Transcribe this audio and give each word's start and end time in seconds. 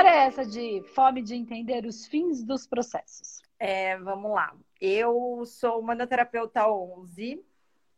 história 0.00 0.16
é 0.16 0.26
essa 0.26 0.46
de 0.46 0.82
fome 0.94 1.22
de 1.22 1.34
entender 1.34 1.84
os 1.84 2.06
fins 2.06 2.42
dos 2.42 2.66
processos? 2.66 3.42
É, 3.58 3.98
vamos 3.98 4.32
lá. 4.32 4.56
Eu 4.80 5.44
sou 5.44 5.82
manoterapeuta 5.82 6.66
11. 6.66 7.44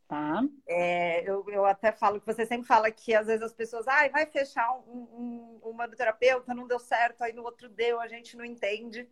Tá. 0.09 0.43
É, 0.67 1.23
eu, 1.29 1.45
eu 1.49 1.65
até 1.65 1.93
falo 1.93 2.21
que 2.21 2.27
você 2.27 2.45
sempre 2.45 2.67
fala 2.67 2.91
que 2.91 3.15
às 3.15 3.29
vezes 3.29 3.43
as 3.43 3.53
pessoas, 3.53 3.87
ah, 3.87 4.09
vai 4.09 4.27
fechar 4.27 4.69
um, 4.81 5.61
um, 5.63 5.71
um 5.71 5.73
manoterapeuta, 5.73 6.53
não 6.53 6.67
deu 6.67 6.79
certo, 6.81 7.23
aí 7.23 7.33
no 7.33 7.45
outro 7.45 7.69
deu, 7.69 8.01
a 8.01 8.09
gente 8.09 8.37
não 8.37 8.45
entende. 8.45 9.09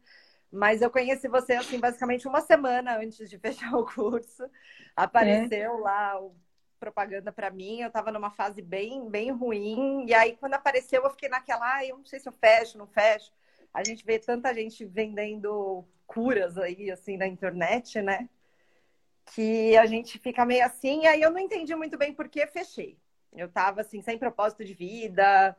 Mas 0.51 0.83
eu 0.83 0.91
conheci 0.91 1.29
você, 1.29 1.52
assim, 1.52 1.79
basicamente 1.79 2.27
uma 2.27 2.41
semana 2.41 2.98
antes 2.98 3.30
de 3.30 3.38
fechar 3.38 3.73
o 3.73 3.87
curso. 3.87 4.51
Apareceu 4.97 5.79
é. 5.79 5.80
lá 5.80 6.20
o 6.20 6.34
propaganda 6.80 7.30
para 7.30 7.51
mim, 7.51 7.80
eu 7.80 7.89
estava 7.89 8.11
numa 8.11 8.30
fase 8.30 8.62
bem, 8.62 9.09
bem 9.09 9.30
ruim. 9.30 10.07
E 10.07 10.15
aí, 10.15 10.37
quando 10.37 10.55
apareceu, 10.55 11.05
eu 11.05 11.11
fiquei 11.11 11.29
naquela, 11.29 11.77
ah, 11.77 11.84
eu 11.87 11.98
não 11.98 12.05
sei 12.06 12.19
se 12.19 12.29
eu 12.29 12.33
fecho, 12.33 12.79
não 12.79 12.87
fecho. 12.87 13.30
A 13.73 13.84
gente 13.84 14.05
vê 14.05 14.19
tanta 14.19 14.53
gente 14.55 14.84
vendendo 14.84 15.84
curas 16.06 16.59
aí, 16.59 16.91
assim, 16.91 17.16
na 17.16 17.27
internet, 17.27 18.01
né? 18.03 18.29
Que 19.27 19.77
a 19.77 19.87
gente 19.87 20.19
fica 20.19 20.45
meio 20.45 20.65
assim. 20.65 21.03
E 21.03 21.06
aí, 21.06 21.23
eu 21.23 21.30
não 21.30 21.39
entendi 21.39 21.75
muito 21.77 21.97
bem 21.98 22.12
por 22.15 22.29
que 22.29 22.47
fechei. 22.47 22.98
Eu 23.33 23.47
estava, 23.47 23.83
assim, 23.83 24.03
sem 24.03 24.19
propósito 24.19 24.65
de 24.65 24.75
vida, 24.75 25.56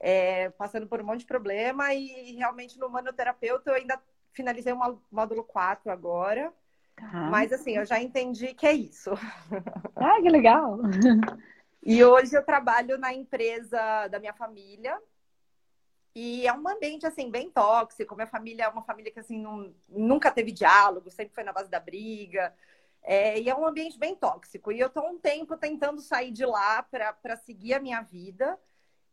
é, 0.00 0.50
passando 0.50 0.86
por 0.86 1.00
um 1.00 1.04
monte 1.04 1.20
de 1.20 1.26
problema. 1.26 1.94
E 1.94 2.34
realmente, 2.34 2.78
no 2.78 2.90
manoterapeuta, 2.90 3.70
eu 3.70 3.74
ainda 3.76 4.02
finalizei 4.32 4.72
o 4.72 5.00
módulo 5.10 5.44
4 5.44 5.90
agora. 5.90 6.52
Tá. 6.96 7.28
Mas 7.30 7.52
assim, 7.52 7.76
eu 7.76 7.84
já 7.84 8.00
entendi 8.00 8.54
que 8.54 8.66
é 8.66 8.72
isso. 8.72 9.10
Ah, 9.94 10.20
que 10.20 10.28
legal! 10.28 10.78
E 11.82 12.02
hoje 12.04 12.36
eu 12.36 12.44
trabalho 12.44 12.98
na 12.98 13.14
empresa 13.14 14.08
da 14.08 14.18
minha 14.18 14.34
família. 14.34 15.00
E 16.14 16.46
é 16.46 16.52
um 16.52 16.66
ambiente, 16.66 17.06
assim, 17.06 17.30
bem 17.30 17.50
tóxico. 17.50 18.16
Minha 18.16 18.26
família 18.26 18.64
é 18.64 18.68
uma 18.68 18.82
família 18.82 19.12
que, 19.12 19.20
assim, 19.20 19.38
não, 19.38 19.72
nunca 19.88 20.30
teve 20.30 20.50
diálogo, 20.50 21.10
sempre 21.10 21.34
foi 21.34 21.44
na 21.44 21.52
base 21.52 21.70
da 21.70 21.78
briga. 21.78 22.54
É, 23.02 23.38
e 23.38 23.48
é 23.48 23.54
um 23.54 23.66
ambiente 23.66 23.98
bem 23.98 24.16
tóxico. 24.16 24.72
E 24.72 24.80
eu 24.80 24.88
estou 24.88 25.06
um 25.06 25.18
tempo 25.18 25.56
tentando 25.56 26.00
sair 26.00 26.32
de 26.32 26.44
lá 26.44 26.82
para 26.82 27.36
seguir 27.36 27.74
a 27.74 27.80
minha 27.80 28.00
vida. 28.02 28.58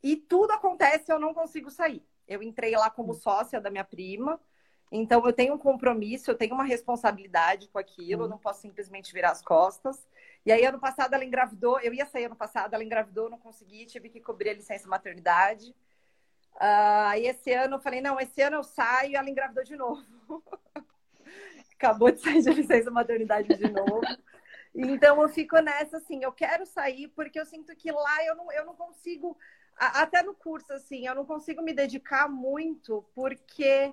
E 0.01 0.15
tudo 0.15 0.51
acontece 0.51 1.11
eu 1.11 1.19
não 1.19 1.33
consigo 1.33 1.69
sair. 1.69 2.03
Eu 2.27 2.41
entrei 2.41 2.75
lá 2.75 2.89
como 2.89 3.11
hum. 3.11 3.15
sócia 3.15 3.61
da 3.61 3.69
minha 3.69 3.83
prima. 3.83 4.39
Então, 4.95 5.25
eu 5.25 5.33
tenho 5.33 5.55
um 5.55 5.57
compromisso, 5.57 6.29
eu 6.29 6.35
tenho 6.35 6.53
uma 6.53 6.63
responsabilidade 6.63 7.67
com 7.67 7.79
aquilo, 7.79 8.21
eu 8.21 8.25
uhum. 8.25 8.29
não 8.29 8.37
posso 8.37 8.61
simplesmente 8.61 9.11
virar 9.11 9.31
as 9.31 9.41
costas. 9.41 10.07
E 10.45 10.51
aí, 10.51 10.63
ano 10.63 10.79
passado, 10.79 11.15
ela 11.15 11.25
engravidou, 11.25 11.79
eu 11.79 11.95
ia 11.95 12.05
sair 12.05 12.25
ano 12.25 12.35
passado, 12.35 12.75
ela 12.75 12.83
engravidou, 12.83 13.27
não 13.27 13.39
consegui, 13.39 13.87
tive 13.87 14.07
que 14.07 14.21
cobrir 14.21 14.51
a 14.51 14.53
licença 14.53 14.87
maternidade. 14.87 15.71
Uh, 16.57 17.09
aí, 17.09 17.25
esse 17.25 17.51
ano, 17.51 17.77
eu 17.77 17.79
falei, 17.79 18.01
não, 18.01 18.19
esse 18.19 18.39
ano 18.43 18.57
eu 18.57 18.63
saio, 18.63 19.13
e 19.13 19.15
ela 19.15 19.27
engravidou 19.27 19.63
de 19.63 19.75
novo. 19.75 20.03
Acabou 21.73 22.11
de 22.11 22.19
sair 22.19 22.43
de 22.43 22.51
licença 22.51 22.91
maternidade 22.91 23.47
de 23.47 23.71
novo. 23.71 24.01
Então, 24.75 25.19
eu 25.19 25.27
fico 25.27 25.59
nessa, 25.59 25.97
assim, 25.97 26.23
eu 26.23 26.31
quero 26.31 26.67
sair 26.67 27.07
porque 27.07 27.39
eu 27.39 27.47
sinto 27.47 27.75
que 27.75 27.91
lá 27.91 28.25
eu 28.25 28.35
não, 28.35 28.51
eu 28.51 28.63
não 28.63 28.75
consigo, 28.75 29.35
até 29.75 30.21
no 30.21 30.35
curso, 30.35 30.71
assim, 30.71 31.07
eu 31.07 31.15
não 31.15 31.25
consigo 31.25 31.63
me 31.63 31.73
dedicar 31.73 32.29
muito 32.29 33.03
porque 33.15 33.91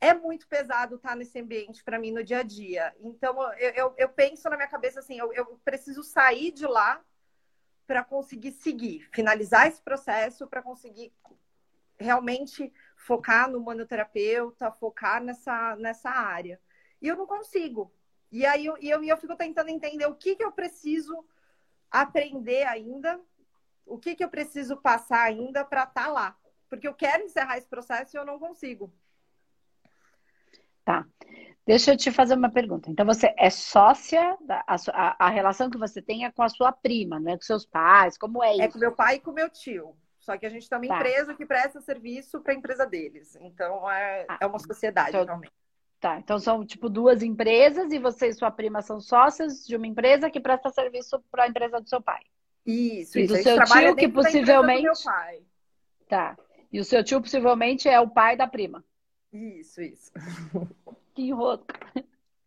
é 0.00 0.12
muito 0.14 0.46
pesado 0.46 0.96
estar 0.96 1.16
nesse 1.16 1.38
ambiente 1.38 1.82
para 1.82 1.98
mim 1.98 2.12
no 2.12 2.22
dia 2.22 2.40
a 2.40 2.42
dia. 2.42 2.94
Então, 3.00 3.42
eu, 3.54 3.70
eu, 3.70 3.94
eu, 3.96 4.08
penso 4.08 4.48
na 4.48 4.56
minha 4.56 4.68
cabeça 4.68 5.00
assim: 5.00 5.18
eu, 5.18 5.32
eu 5.32 5.60
preciso 5.64 6.02
sair 6.02 6.52
de 6.52 6.66
lá 6.66 7.02
para 7.86 8.02
conseguir 8.04 8.52
seguir, 8.52 9.08
finalizar 9.12 9.68
esse 9.68 9.80
processo, 9.80 10.46
para 10.46 10.62
conseguir 10.62 11.12
realmente 11.98 12.72
focar 12.96 13.50
no 13.50 13.60
manoterapeuta, 13.60 14.70
focar 14.72 15.22
nessa, 15.22 15.76
nessa 15.76 16.10
área. 16.10 16.60
E 17.00 17.08
eu 17.08 17.16
não 17.16 17.26
consigo. 17.26 17.92
E 18.30 18.44
aí 18.44 18.66
eu, 18.66 18.76
eu, 18.78 19.04
eu 19.04 19.16
fico 19.16 19.36
tentando 19.36 19.70
entender 19.70 20.06
o 20.06 20.14
que, 20.14 20.34
que 20.34 20.44
eu 20.44 20.52
preciso 20.52 21.24
aprender 21.90 22.64
ainda, 22.64 23.20
o 23.86 23.98
que, 23.98 24.14
que 24.14 24.24
eu 24.24 24.28
preciso 24.28 24.76
passar 24.76 25.22
ainda 25.22 25.64
para 25.64 25.84
estar 25.84 26.06
tá 26.06 26.08
lá. 26.08 26.36
Porque 26.68 26.88
eu 26.88 26.94
quero 26.94 27.22
encerrar 27.22 27.56
esse 27.56 27.68
processo 27.68 28.16
e 28.16 28.18
eu 28.18 28.24
não 28.24 28.38
consigo. 28.38 28.92
Tá. 30.86 31.04
Deixa 31.66 31.92
eu 31.92 31.96
te 31.96 32.12
fazer 32.12 32.34
uma 32.34 32.48
pergunta. 32.48 32.88
Então, 32.88 33.04
você 33.04 33.34
é 33.36 33.50
sócia, 33.50 34.38
da, 34.40 34.64
a, 34.68 35.26
a, 35.26 35.28
relação 35.28 35.68
que 35.68 35.76
você 35.76 36.00
tem 36.00 36.24
é 36.24 36.30
com 36.30 36.44
a 36.44 36.48
sua 36.48 36.70
prima, 36.70 37.18
não 37.18 37.32
é 37.32 37.36
com 37.36 37.42
seus 37.42 37.66
pais? 37.66 38.16
Como 38.16 38.42
é 38.42 38.52
isso? 38.52 38.62
É 38.62 38.68
com 38.68 38.78
meu 38.78 38.92
pai 38.92 39.16
e 39.16 39.20
com 39.20 39.32
meu 39.32 39.50
tio. 39.50 39.96
Só 40.20 40.38
que 40.38 40.46
a 40.46 40.48
gente 40.48 40.68
tem 40.68 40.78
uma 40.78 40.86
tá. 40.86 40.96
empresa 40.96 41.34
que 41.34 41.44
presta 41.44 41.80
serviço 41.80 42.40
para 42.40 42.52
a 42.52 42.56
empresa 42.56 42.86
deles. 42.86 43.36
Então, 43.40 43.90
é, 43.90 44.26
ah, 44.28 44.38
é 44.40 44.46
uma 44.46 44.60
sociedade, 44.60 45.08
então, 45.08 45.24
realmente. 45.24 45.52
Tá, 45.98 46.18
então 46.18 46.38
são 46.38 46.64
tipo 46.64 46.88
duas 46.88 47.22
empresas 47.22 47.90
e 47.90 47.98
você 47.98 48.28
e 48.28 48.32
sua 48.32 48.50
prima 48.50 48.82
são 48.82 49.00
sócias 49.00 49.66
de 49.66 49.74
uma 49.74 49.86
empresa 49.86 50.30
que 50.30 50.38
presta 50.38 50.68
serviço 50.70 51.20
para 51.32 51.44
a 51.44 51.48
empresa 51.48 51.80
do 51.80 51.88
seu 51.88 52.00
pai. 52.00 52.22
Isso, 52.64 53.18
e 53.18 53.24
isso. 53.24 53.34
do 53.34 53.42
seu 53.42 53.64
tio 53.64 53.96
que 53.96 54.08
possivelmente. 54.08 54.86
Tá. 56.08 56.36
E 56.70 56.78
o 56.78 56.84
seu 56.84 57.02
tio 57.02 57.20
possivelmente 57.20 57.88
é 57.88 57.98
o 57.98 58.08
pai 58.08 58.36
da 58.36 58.46
prima. 58.46 58.84
Isso, 59.32 59.82
isso. 59.82 60.10
Que 61.14 61.22
enrosco. 61.22 61.66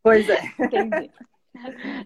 Pois 0.03 0.29
é. 0.29 0.41
Entendi. 0.59 1.11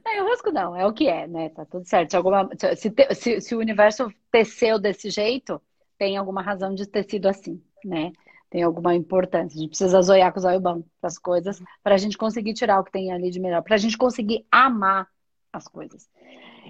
É, 0.05 0.17
enrosco 0.17 0.51
não, 0.51 0.75
é 0.75 0.85
o 0.85 0.93
que 0.93 1.07
é, 1.07 1.27
né? 1.27 1.49
Tá 1.49 1.65
tudo 1.65 1.85
certo. 1.85 2.11
Se, 2.11 2.17
alguma, 2.17 2.49
se, 2.75 2.89
te, 2.89 3.13
se, 3.13 3.41
se 3.41 3.55
o 3.55 3.59
universo 3.59 4.11
teceu 4.31 4.79
desse 4.79 5.09
jeito, 5.09 5.61
tem 5.97 6.17
alguma 6.17 6.41
razão 6.41 6.73
de 6.73 6.87
ter 6.87 7.07
sido 7.09 7.27
assim, 7.27 7.61
né? 7.83 8.11
Tem 8.49 8.63
alguma 8.63 8.95
importância. 8.95 9.57
A 9.57 9.59
gente 9.59 9.69
precisa 9.69 10.01
zoiar 10.01 10.33
com 10.33 10.39
olhos 10.45 10.61
bons 10.61 10.85
as 11.01 11.17
coisas 11.17 11.61
para 11.83 11.95
a 11.95 11.97
gente 11.97 12.17
conseguir 12.17 12.53
tirar 12.53 12.79
o 12.79 12.83
que 12.83 12.91
tem 12.91 13.11
ali 13.11 13.29
de 13.29 13.39
melhor, 13.39 13.61
para 13.61 13.75
a 13.75 13.79
gente 13.79 13.97
conseguir 13.97 14.45
amar 14.51 15.07
as 15.51 15.67
coisas. 15.67 16.09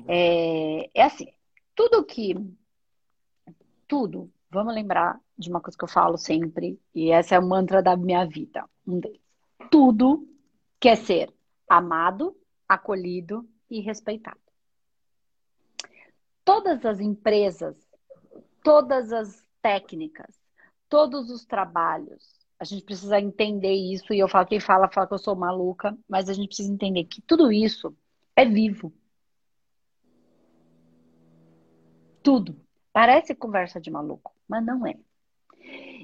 É, 0.07 0.89
é 0.93 1.03
assim, 1.03 1.31
tudo 1.75 2.03
que. 2.03 2.35
Tudo, 3.87 4.31
vamos 4.53 4.73
lembrar 4.73 5.19
de 5.37 5.49
uma 5.49 5.59
coisa 5.59 5.77
que 5.77 5.83
eu 5.83 5.89
falo 5.89 6.17
sempre, 6.17 6.79
e 6.93 7.11
essa 7.11 7.35
é 7.35 7.39
o 7.39 7.45
mantra 7.45 7.81
da 7.81 7.97
minha 7.97 8.25
vida. 8.25 8.63
Tudo 9.71 10.27
quer 10.79 10.95
ser 10.95 11.33
amado, 11.67 12.37
acolhido 12.69 13.47
e 13.69 13.81
respeitado. 13.81 14.39
Todas 16.45 16.85
as 16.85 16.99
empresas, 16.99 17.75
todas 18.63 19.11
as 19.11 19.43
técnicas, 19.61 20.39
todos 20.87 21.31
os 21.31 21.45
trabalhos, 21.45 22.43
a 22.59 22.65
gente 22.65 22.83
precisa 22.83 23.19
entender 23.19 23.73
isso, 23.73 24.13
e 24.13 24.19
eu 24.19 24.27
falo, 24.27 24.45
quem 24.45 24.59
fala, 24.59 24.89
fala 24.89 25.07
que 25.07 25.13
eu 25.13 25.17
sou 25.17 25.35
maluca, 25.35 25.97
mas 26.07 26.29
a 26.29 26.33
gente 26.33 26.47
precisa 26.47 26.71
entender 26.71 27.05
que 27.05 27.21
tudo 27.21 27.51
isso 27.51 27.95
é 28.35 28.45
vivo. 28.45 28.93
Tudo. 32.21 32.55
Parece 32.93 33.35
conversa 33.35 33.81
de 33.81 33.91
maluco, 33.91 34.31
mas 34.47 34.63
não 34.63 34.87
é. 34.87 34.95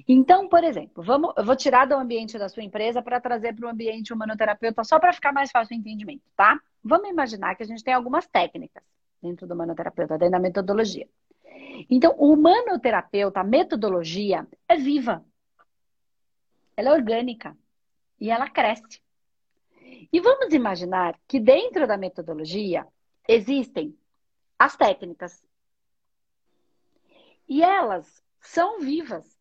Então, 0.08 0.50
por 0.50 0.64
exemplo, 0.64 1.04
vamos, 1.04 1.34
eu 1.38 1.46
vou 1.46 1.56
tirar 1.56 1.86
do 1.86 1.94
ambiente 1.94 2.38
da 2.38 2.50
sua 2.50 2.64
empresa 2.64 3.02
para 3.02 3.22
trazer 3.22 3.54
para 3.54 3.68
o 3.68 3.70
ambiente 3.70 4.12
humanoterapeuta 4.12 4.84
só 4.84 5.00
para 5.00 5.14
ficar 5.14 5.32
mais 5.32 5.52
fácil 5.52 5.76
o 5.76 5.80
entendimento, 5.80 6.24
tá? 6.36 6.60
Vamos 6.84 7.10
imaginar 7.10 7.56
que 7.56 7.64
a 7.64 7.66
gente 7.66 7.84
tem 7.84 7.94
algumas 7.94 8.26
técnicas 8.28 8.84
dentro 9.22 9.46
do 9.46 9.54
humanoterapeuta, 9.54 10.18
dentro 10.18 10.32
da 10.32 10.40
metodologia. 10.40 11.08
Então, 11.90 12.16
o 12.18 12.34
humanoterapeuta, 12.34 13.40
a 13.42 13.44
metodologia 13.44 14.48
é 14.68 14.76
viva. 14.76 15.24
Ela 16.76 16.90
é 16.90 16.94
orgânica 16.94 17.56
e 18.20 18.32
ela 18.32 18.50
cresce. 18.50 19.02
E 20.12 20.20
vamos 20.20 20.54
imaginar 20.54 21.20
que 21.28 21.40
dentro 21.40 21.86
da 21.86 21.98
metodologia 21.98 22.88
existem 23.28 23.96
as 24.58 24.76
técnicas. 24.76 25.44
E 27.50 27.64
elas 27.64 28.24
são 28.40 28.80
vivas 28.80 29.38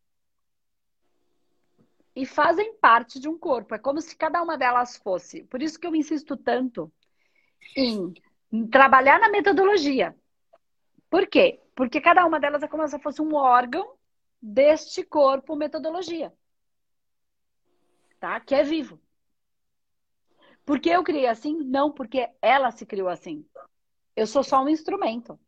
e 2.16 2.26
fazem 2.26 2.74
parte 2.78 3.20
de 3.20 3.28
um 3.28 3.38
corpo. 3.38 3.74
É 3.74 3.78
como 3.78 4.00
se 4.00 4.16
cada 4.16 4.42
uma 4.42 4.56
delas 4.56 4.96
fosse. 4.96 5.44
Por 5.44 5.62
isso 5.62 5.78
que 5.78 5.86
eu 5.86 5.94
insisto 5.94 6.36
tanto 6.36 6.90
em, 7.76 8.12
trabalhar 8.70 9.20
na 9.20 9.28
metodologia. 9.28 10.16
Por 11.10 11.28
quê? 11.28 11.60
Porque 11.76 12.00
cada 12.00 12.26
uma 12.26 12.40
delas 12.40 12.62
é 12.62 12.66
como 12.66 12.88
se 12.88 12.98
fosse 12.98 13.22
um 13.22 13.34
órgão 13.34 13.94
deste 14.40 15.04
corpo 15.04 15.54
metodologia. 15.54 16.32
Tá? 18.18 18.40
Que 18.40 18.54
é 18.54 18.64
vivo. 18.64 19.00
Por 20.64 20.80
que 20.80 20.88
eu 20.88 21.04
criei 21.04 21.26
assim? 21.26 21.56
Não 21.62 21.92
porque 21.92 22.28
ela 22.42 22.70
se 22.70 22.84
criou 22.84 23.08
assim. 23.08 23.46
Eu 24.16 24.26
sou 24.26 24.42
só 24.42 24.62
um 24.62 24.68
instrumento. 24.68 25.38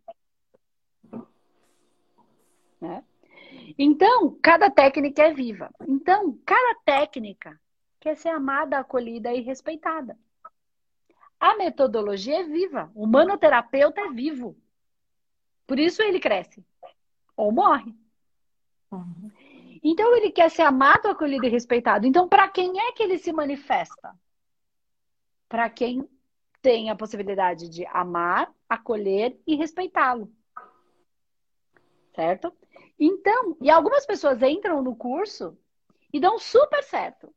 Né? 2.81 3.05
Então, 3.79 4.39
cada 4.43 4.71
técnica 4.71 5.23
é 5.23 5.33
viva. 5.33 5.71
Então, 5.87 6.39
cada 6.45 6.81
técnica 6.85 7.61
quer 7.99 8.17
ser 8.17 8.31
amada, 8.31 8.79
acolhida 8.79 9.33
e 9.33 9.41
respeitada. 9.41 10.19
A 11.39 11.57
metodologia 11.57 12.41
é 12.41 12.45
viva. 12.45 12.91
O 12.95 13.07
manoterapeuta 13.07 14.01
é 14.01 14.11
vivo. 14.11 14.57
Por 15.67 15.79
isso 15.79 16.03
ele 16.03 16.21
cresce 16.21 16.65
ou 17.37 17.51
morre. 17.51 17.95
Uhum. 18.91 19.31
Então 19.83 20.15
ele 20.15 20.31
quer 20.31 20.51
ser 20.51 20.63
amado, 20.63 21.07
acolhido 21.07 21.47
e 21.47 21.49
respeitado. 21.49 22.07
Então, 22.07 22.29
para 22.29 22.49
quem 22.49 22.79
é 22.79 22.93
que 22.93 23.03
ele 23.03 23.19
se 23.19 23.33
manifesta? 23.33 24.15
Para 25.49 25.71
quem 25.71 26.07
tem 26.61 26.91
a 26.91 26.97
possibilidade 26.97 27.69
de 27.69 27.87
amar, 27.87 28.53
acolher 28.69 29.41
e 29.47 29.57
respeitá-lo. 29.57 30.31
Certo? 32.15 32.53
Então, 32.99 33.57
e 33.61 33.71
algumas 33.71 34.05
pessoas 34.05 34.43
entram 34.43 34.83
no 34.83 34.95
curso 34.95 35.57
e 36.13 36.21
dão 36.21 36.39
super 36.39 36.83
certo. 36.83 37.33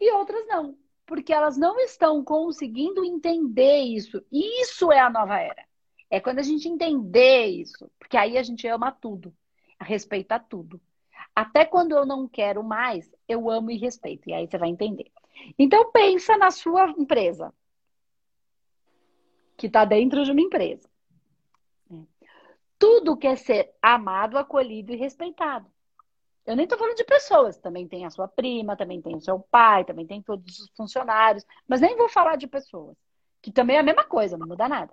E 0.00 0.10
outras 0.12 0.46
não, 0.46 0.76
porque 1.06 1.32
elas 1.32 1.56
não 1.56 1.78
estão 1.80 2.24
conseguindo 2.24 3.04
entender 3.04 3.80
isso. 3.80 4.24
Isso 4.32 4.90
é 4.90 4.98
a 4.98 5.10
nova 5.10 5.38
era. 5.38 5.64
É 6.10 6.20
quando 6.20 6.38
a 6.38 6.42
gente 6.42 6.68
entender 6.68 7.46
isso, 7.46 7.90
porque 7.98 8.16
aí 8.16 8.36
a 8.36 8.42
gente 8.42 8.66
ama 8.66 8.92
tudo, 8.92 9.34
respeita 9.80 10.38
tudo. 10.38 10.80
Até 11.34 11.64
quando 11.64 11.92
eu 11.92 12.04
não 12.04 12.28
quero 12.28 12.62
mais, 12.62 13.10
eu 13.26 13.50
amo 13.50 13.70
e 13.70 13.78
respeito. 13.78 14.28
E 14.28 14.34
aí 14.34 14.46
você 14.46 14.58
vai 14.58 14.68
entender. 14.68 15.10
Então 15.58 15.90
pensa 15.90 16.36
na 16.36 16.50
sua 16.50 16.90
empresa, 16.90 17.52
que 19.56 19.66
está 19.66 19.84
dentro 19.84 20.24
de 20.24 20.32
uma 20.32 20.40
empresa. 20.40 20.91
Tudo 22.82 23.16
quer 23.16 23.38
ser 23.38 23.72
amado, 23.80 24.36
acolhido 24.36 24.92
e 24.92 24.96
respeitado. 24.96 25.70
Eu 26.44 26.56
nem 26.56 26.64
estou 26.64 26.76
falando 26.76 26.96
de 26.96 27.04
pessoas, 27.04 27.56
também 27.56 27.86
tem 27.86 28.04
a 28.04 28.10
sua 28.10 28.26
prima, 28.26 28.76
também 28.76 29.00
tem 29.00 29.14
o 29.14 29.20
seu 29.20 29.38
pai, 29.38 29.84
também 29.84 30.04
tem 30.04 30.20
todos 30.20 30.58
os 30.58 30.68
funcionários, 30.76 31.46
mas 31.68 31.80
nem 31.80 31.96
vou 31.96 32.08
falar 32.08 32.34
de 32.34 32.48
pessoas, 32.48 32.96
que 33.40 33.52
também 33.52 33.76
é 33.76 33.78
a 33.78 33.84
mesma 33.84 34.02
coisa, 34.02 34.36
não 34.36 34.48
muda 34.48 34.68
nada. 34.68 34.92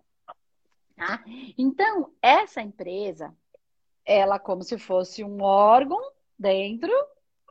Tá? 0.95 1.23
Então, 1.57 2.13
essa 2.21 2.61
empresa, 2.61 3.35
ela 4.05 4.37
como 4.37 4.61
se 4.61 4.77
fosse 4.77 5.23
um 5.23 5.41
órgão 5.41 6.11
dentro 6.37 6.93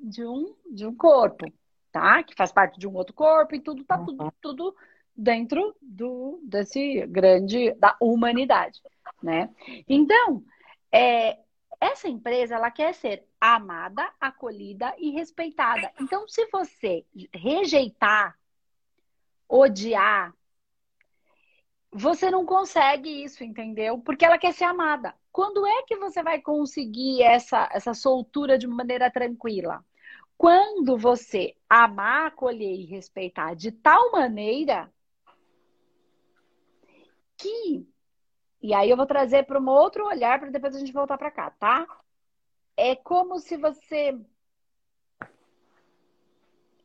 de 0.01 0.25
um, 0.25 0.55
de 0.71 0.87
um 0.87 0.95
corpo, 0.95 1.53
tá? 1.91 2.23
Que 2.23 2.37
faz 2.37 2.53
parte 2.53 2.79
de 2.79 2.87
um 2.87 2.95
outro 2.95 3.13
corpo 3.13 3.57
e 3.57 3.61
tudo 3.61 3.83
tá 3.83 3.99
tudo, 3.99 4.33
tudo 4.41 4.77
dentro 5.17 5.75
do, 5.83 6.39
desse 6.45 7.05
grande 7.09 7.75
da 7.75 7.97
humanidade, 8.01 8.81
né? 9.23 9.51
Então, 9.89 10.45
é, 10.93 11.39
essa 11.81 12.09
empresa 12.09 12.55
ela 12.55 12.71
quer 12.71 12.95
ser 12.95 13.27
amada, 13.41 14.11
acolhida 14.21 14.95
e 14.99 15.11
respeitada. 15.11 15.93
Então, 16.01 16.27
se 16.27 16.47
você 16.51 17.05
rejeitar, 17.33 18.39
odiar, 19.49 20.35
você 21.91 22.31
não 22.31 22.45
consegue 22.45 23.25
isso, 23.25 23.43
entendeu? 23.43 23.99
Porque 23.99 24.25
ela 24.25 24.39
quer 24.39 24.53
ser 24.53 24.65
amada. 24.65 25.15
Quando 25.33 25.67
é 25.67 25.83
que 25.83 25.97
você 25.97 26.23
vai 26.23 26.41
conseguir 26.41 27.23
essa, 27.23 27.69
essa 27.73 27.95
soltura 27.95 28.59
de 28.59 28.67
maneira 28.67 29.11
tranquila? 29.11 29.85
Quando 30.37 30.97
você 30.97 31.57
amar, 31.69 32.27
acolher 32.29 32.75
e 32.75 32.85
respeitar 32.85 33.55
de 33.55 33.73
tal 33.73 34.13
maneira 34.13 34.93
que. 37.37 37.87
E 38.61 38.75
aí 38.75 38.91
eu 38.91 38.97
vou 38.97 39.07
trazer 39.07 39.45
para 39.45 39.61
um 39.61 39.69
outro 39.69 40.07
olhar 40.07 40.39
para 40.39 40.51
depois 40.51 40.75
a 40.75 40.79
gente 40.79 40.93
voltar 40.93 41.17
para 41.17 41.31
cá, 41.31 41.51
tá? 41.51 41.87
É 42.77 42.95
como 42.97 43.39
se 43.39 43.57
você 43.57 44.19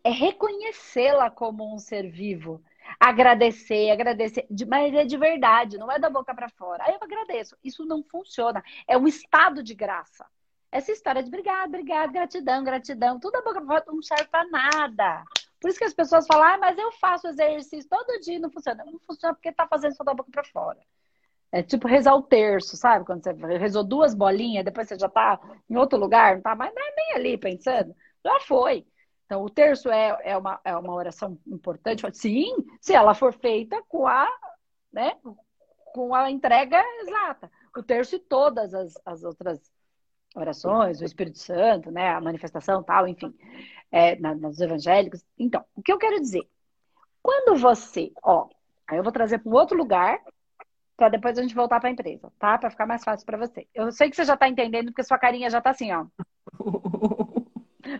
é 0.03 0.09
reconhecê-la 0.09 1.29
como 1.29 1.73
um 1.73 1.79
ser 1.79 2.09
vivo 2.09 2.63
agradecer, 2.99 3.91
agradecer, 3.91 4.47
mas 4.67 4.93
é 4.93 5.05
de 5.05 5.17
verdade, 5.17 5.77
não 5.77 5.91
é 5.91 5.99
da 5.99 6.09
boca 6.09 6.33
para 6.33 6.49
fora. 6.49 6.83
Aí 6.85 6.93
eu 6.93 6.99
agradeço. 7.01 7.57
Isso 7.63 7.85
não 7.85 8.03
funciona. 8.03 8.63
É 8.87 8.97
um 8.97 9.07
estado 9.07 9.63
de 9.63 9.73
graça. 9.73 10.25
Essa 10.71 10.91
história 10.91 11.21
de 11.21 11.27
obrigado, 11.27 11.67
obrigado, 11.67 12.11
gratidão, 12.11 12.63
gratidão, 12.63 13.19
tudo 13.19 13.33
da 13.33 13.41
boca 13.41 13.61
para 13.61 13.67
fora 13.67 13.83
não 13.87 14.01
serve 14.01 14.25
para 14.25 14.47
nada. 14.47 15.23
Por 15.59 15.69
isso 15.69 15.77
que 15.77 15.85
as 15.85 15.93
pessoas 15.93 16.25
falam, 16.25 16.47
ah, 16.47 16.57
mas 16.57 16.77
eu 16.77 16.91
faço 16.93 17.27
exercício 17.27 17.89
todo 17.89 18.19
dia 18.21 18.39
não 18.39 18.49
funciona. 18.49 18.83
Não 18.83 18.99
funciona 18.99 19.35
porque 19.35 19.51
tá 19.51 19.67
fazendo 19.67 19.95
só 19.95 20.03
da 20.03 20.13
boca 20.13 20.31
para 20.31 20.43
fora. 20.45 20.79
É 21.53 21.61
tipo 21.61 21.87
rezar 21.87 22.15
o 22.15 22.23
terço, 22.23 22.75
sabe? 22.75 23.05
Quando 23.05 23.23
você 23.23 23.31
rezou 23.59 23.83
duas 23.83 24.15
bolinhas, 24.15 24.65
depois 24.65 24.87
você 24.87 24.97
já 24.97 25.07
tá 25.07 25.39
em 25.69 25.77
outro 25.77 25.99
lugar, 25.99 26.33
não 26.33 26.41
tá 26.41 26.55
mais 26.55 26.73
nem 26.73 27.13
ali 27.15 27.37
pensando. 27.37 27.95
Já 28.25 28.39
foi. 28.39 28.87
Então, 29.27 29.43
o 29.43 29.49
terço 29.51 29.87
é, 29.91 30.17
é, 30.23 30.35
uma, 30.35 30.59
é 30.63 30.75
uma 30.75 30.95
oração 30.95 31.37
importante? 31.45 32.03
Sim, 32.17 32.55
se 32.81 32.95
ela 32.95 33.13
for 33.13 33.31
feita 33.33 33.79
com 33.87 34.07
a, 34.07 34.27
né, 34.91 35.15
com 35.93 36.15
a 36.15 36.31
entrega 36.31 36.83
exata. 37.01 37.51
O 37.77 37.83
terço 37.83 38.15
e 38.15 38.19
todas 38.19 38.73
as, 38.73 38.95
as 39.05 39.23
outras 39.23 39.61
orações, 40.35 41.01
o 41.01 41.05
Espírito 41.05 41.37
Santo, 41.37 41.91
né, 41.91 42.09
a 42.09 42.19
manifestação 42.19 42.81
tal, 42.81 43.07
enfim, 43.07 43.31
é, 43.91 44.15
na, 44.15 44.33
nos 44.33 44.59
evangélicos. 44.59 45.23
Então, 45.37 45.63
o 45.75 45.83
que 45.83 45.93
eu 45.93 45.99
quero 45.99 46.19
dizer? 46.19 46.49
Quando 47.21 47.55
você, 47.59 48.11
ó, 48.23 48.49
aí 48.87 48.97
eu 48.97 49.03
vou 49.03 49.11
trazer 49.11 49.37
para 49.37 49.51
um 49.51 49.55
outro 49.55 49.77
lugar, 49.77 50.19
para 51.03 51.09
depois 51.09 51.37
a 51.37 51.41
gente 51.41 51.53
voltar 51.53 51.81
para 51.81 51.89
a 51.89 51.91
empresa, 51.91 52.31
tá? 52.39 52.57
Para 52.57 52.69
ficar 52.69 52.85
mais 52.85 53.03
fácil 53.03 53.25
para 53.25 53.37
você. 53.37 53.67
Eu 53.73 53.91
sei 53.91 54.09
que 54.09 54.15
você 54.15 54.23
já 54.23 54.35
está 54.35 54.47
entendendo, 54.47 54.85
porque 54.85 55.03
sua 55.03 55.17
carinha 55.17 55.49
já 55.49 55.57
está 55.57 55.71
assim, 55.71 55.91
ó. 55.91 56.05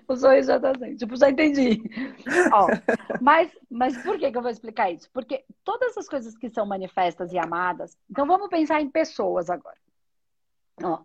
O 0.07 0.15
sorriso 0.15 0.47
já 0.47 0.59
tá 0.61 0.71
assim, 0.71 0.95
tipo, 0.95 1.13
já 1.17 1.29
entendi. 1.29 1.83
Ó, 2.53 2.67
mas, 3.21 3.51
mas 3.69 4.01
por 4.01 4.17
que, 4.17 4.31
que 4.31 4.37
eu 4.37 4.41
vou 4.41 4.49
explicar 4.49 4.89
isso? 4.89 5.09
Porque 5.11 5.43
todas 5.61 5.97
as 5.97 6.07
coisas 6.07 6.37
que 6.37 6.49
são 6.49 6.65
manifestas 6.65 7.33
e 7.33 7.37
amadas, 7.37 7.97
então 8.09 8.25
vamos 8.25 8.47
pensar 8.47 8.81
em 8.81 8.89
pessoas 8.89 9.49
agora. 9.49 9.77
Ó, 10.81 10.99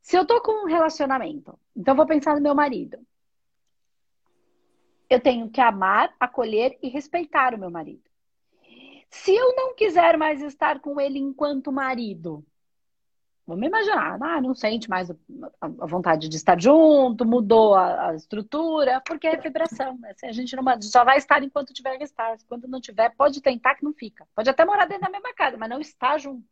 se 0.00 0.16
eu 0.16 0.26
tô 0.26 0.42
com 0.42 0.64
um 0.64 0.68
relacionamento, 0.68 1.56
então 1.76 1.94
vou 1.94 2.04
pensar 2.04 2.34
no 2.34 2.42
meu 2.42 2.56
marido. 2.56 2.98
Eu 5.08 5.20
tenho 5.20 5.48
que 5.48 5.60
amar, 5.60 6.12
acolher 6.18 6.76
e 6.82 6.88
respeitar 6.88 7.54
o 7.54 7.58
meu 7.58 7.70
marido. 7.70 8.02
Se 9.12 9.32
eu 9.32 9.54
não 9.54 9.74
quiser 9.74 10.16
mais 10.16 10.40
estar 10.40 10.80
com 10.80 10.98
ele 10.98 11.18
enquanto 11.18 11.70
marido, 11.70 12.44
Vamos 13.44 13.66
imaginar, 13.66 14.22
ah, 14.22 14.40
não 14.40 14.54
sente 14.54 14.88
mais 14.88 15.10
a 15.10 15.86
vontade 15.86 16.28
de 16.28 16.36
estar 16.36 16.58
junto, 16.60 17.24
mudou 17.24 17.74
a, 17.74 18.10
a 18.10 18.14
estrutura, 18.14 19.02
porque 19.04 19.26
é 19.26 19.36
vibração. 19.36 19.98
Né? 19.98 20.14
A 20.22 20.30
gente 20.30 20.54
não 20.54 20.62
só 20.80 21.04
vai 21.04 21.18
estar 21.18 21.42
enquanto 21.42 21.74
tiver 21.74 21.98
que 21.98 22.04
estar. 22.04 22.36
Quando 22.48 22.68
não 22.68 22.80
tiver, 22.80 23.10
pode 23.16 23.42
tentar 23.42 23.74
que 23.74 23.84
não 23.84 23.92
fica. 23.92 24.28
Pode 24.34 24.48
até 24.48 24.64
morar 24.64 24.86
dentro 24.86 25.02
da 25.02 25.10
mesma 25.10 25.34
casa, 25.34 25.56
mas 25.56 25.68
não 25.68 25.80
está 25.80 26.16
junto. 26.18 26.46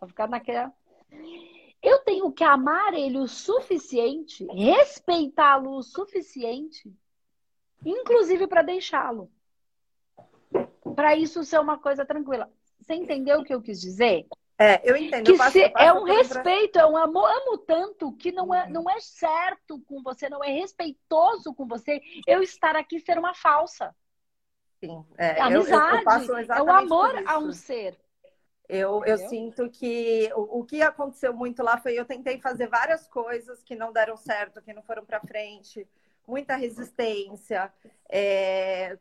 Vai 0.00 0.08
ficar 0.08 0.28
naquela. 0.28 0.72
Eu 1.80 2.00
tenho 2.00 2.32
que 2.32 2.42
amar 2.42 2.92
ele 2.92 3.18
o 3.18 3.28
suficiente, 3.28 4.44
respeitá-lo 4.52 5.76
o 5.76 5.82
suficiente, 5.84 6.92
inclusive 7.86 8.48
para 8.48 8.62
deixá-lo. 8.62 9.30
Para 11.00 11.16
isso 11.16 11.42
ser 11.44 11.58
uma 11.58 11.78
coisa 11.78 12.04
tranquila. 12.04 12.52
Você 12.78 12.92
entendeu 12.92 13.40
o 13.40 13.42
que 13.42 13.54
eu 13.54 13.62
quis 13.62 13.80
dizer? 13.80 14.26
É, 14.58 14.82
eu 14.84 14.94
entendo. 14.94 15.24
Que 15.24 15.30
eu 15.32 15.38
passo, 15.38 15.52
se, 15.52 15.66
passo 15.70 15.82
é 15.82 15.92
um 15.94 16.04
respeito, 16.04 16.72
pra... 16.72 16.82
é 16.82 16.86
um 16.86 16.94
amor. 16.94 17.26
Amo 17.26 17.56
tanto 17.56 18.12
que 18.12 18.30
não 18.30 18.54
é, 18.54 18.68
não 18.68 18.84
é 18.90 19.00
certo 19.00 19.80
com 19.86 20.02
você, 20.02 20.28
não 20.28 20.44
é 20.44 20.50
respeitoso 20.50 21.54
com 21.54 21.66
você 21.66 22.02
eu 22.26 22.42
estar 22.42 22.76
aqui 22.76 23.00
ser 23.00 23.18
uma 23.18 23.32
falsa. 23.32 23.96
Sim, 24.78 25.02
é, 25.16 25.40
amizade 25.40 26.28
eu, 26.28 26.38
eu 26.38 26.54
é 26.54 26.62
o 26.62 26.70
amor 26.70 27.22
a 27.26 27.38
um 27.38 27.50
ser. 27.50 27.98
Eu, 28.68 29.02
eu 29.06 29.16
sinto 29.16 29.70
que 29.70 30.30
o, 30.36 30.60
o 30.60 30.64
que 30.66 30.82
aconteceu 30.82 31.32
muito 31.32 31.62
lá 31.62 31.78
foi 31.78 31.98
eu 31.98 32.04
tentei 32.04 32.38
fazer 32.38 32.66
várias 32.68 33.08
coisas 33.08 33.62
que 33.62 33.74
não 33.74 33.90
deram 33.90 34.18
certo, 34.18 34.60
que 34.60 34.74
não 34.74 34.82
foram 34.82 35.02
para 35.02 35.18
frente, 35.18 35.88
muita 36.28 36.56
resistência. 36.56 37.72
É, 38.06 38.98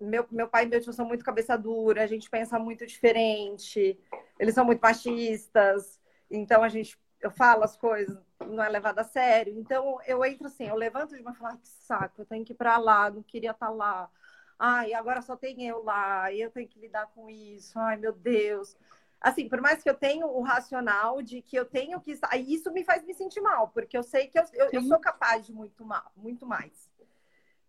meu, 0.00 0.26
meu 0.30 0.48
pai 0.48 0.64
e 0.64 0.68
meu 0.68 0.80
tio 0.80 0.92
são 0.92 1.06
muito 1.06 1.24
cabeça 1.24 1.56
dura, 1.56 2.02
a 2.02 2.06
gente 2.06 2.28
pensa 2.28 2.58
muito 2.58 2.86
diferente, 2.86 3.98
eles 4.38 4.54
são 4.54 4.64
muito 4.64 4.80
machistas, 4.80 6.00
então 6.30 6.62
a 6.62 6.68
gente, 6.68 6.98
eu 7.20 7.30
falo 7.30 7.64
as 7.64 7.76
coisas, 7.76 8.18
não 8.46 8.62
é 8.62 8.68
levado 8.68 8.98
a 8.98 9.04
sério. 9.04 9.58
Então 9.58 9.98
eu 10.06 10.24
entro 10.24 10.46
assim, 10.46 10.66
eu 10.68 10.76
levanto 10.76 11.14
de 11.14 11.22
uma 11.22 11.32
e 11.32 11.36
falo, 11.36 11.58
que 11.58 11.68
saco, 11.68 12.22
eu 12.22 12.26
tenho 12.26 12.44
que 12.44 12.52
ir 12.52 12.56
para 12.56 12.76
lá, 12.78 13.10
não 13.10 13.22
queria 13.22 13.52
estar 13.52 13.66
tá 13.66 13.72
lá. 13.72 14.10
Ai, 14.58 14.94
agora 14.94 15.20
só 15.20 15.36
tem 15.36 15.66
eu 15.66 15.82
lá, 15.82 16.30
e 16.32 16.40
eu 16.40 16.50
tenho 16.50 16.68
que 16.68 16.78
lidar 16.78 17.06
com 17.08 17.28
isso. 17.28 17.78
Ai, 17.78 17.96
meu 17.96 18.12
Deus. 18.12 18.76
Assim, 19.20 19.48
por 19.48 19.60
mais 19.60 19.82
que 19.82 19.88
eu 19.88 19.94
tenha 19.94 20.26
o 20.26 20.42
racional 20.42 21.22
de 21.22 21.40
que 21.40 21.56
eu 21.56 21.64
tenho 21.64 22.00
que. 22.00 22.18
Isso 22.46 22.70
me 22.70 22.84
faz 22.84 23.02
me 23.04 23.14
sentir 23.14 23.40
mal, 23.40 23.68
porque 23.68 23.96
eu 23.96 24.02
sei 24.02 24.26
que 24.26 24.38
eu, 24.38 24.44
eu, 24.52 24.68
eu 24.70 24.82
sou 24.82 24.98
capaz 24.98 25.46
de 25.46 25.52
muito, 25.52 25.84
mal, 25.84 26.12
muito 26.14 26.46
mais. 26.46 26.90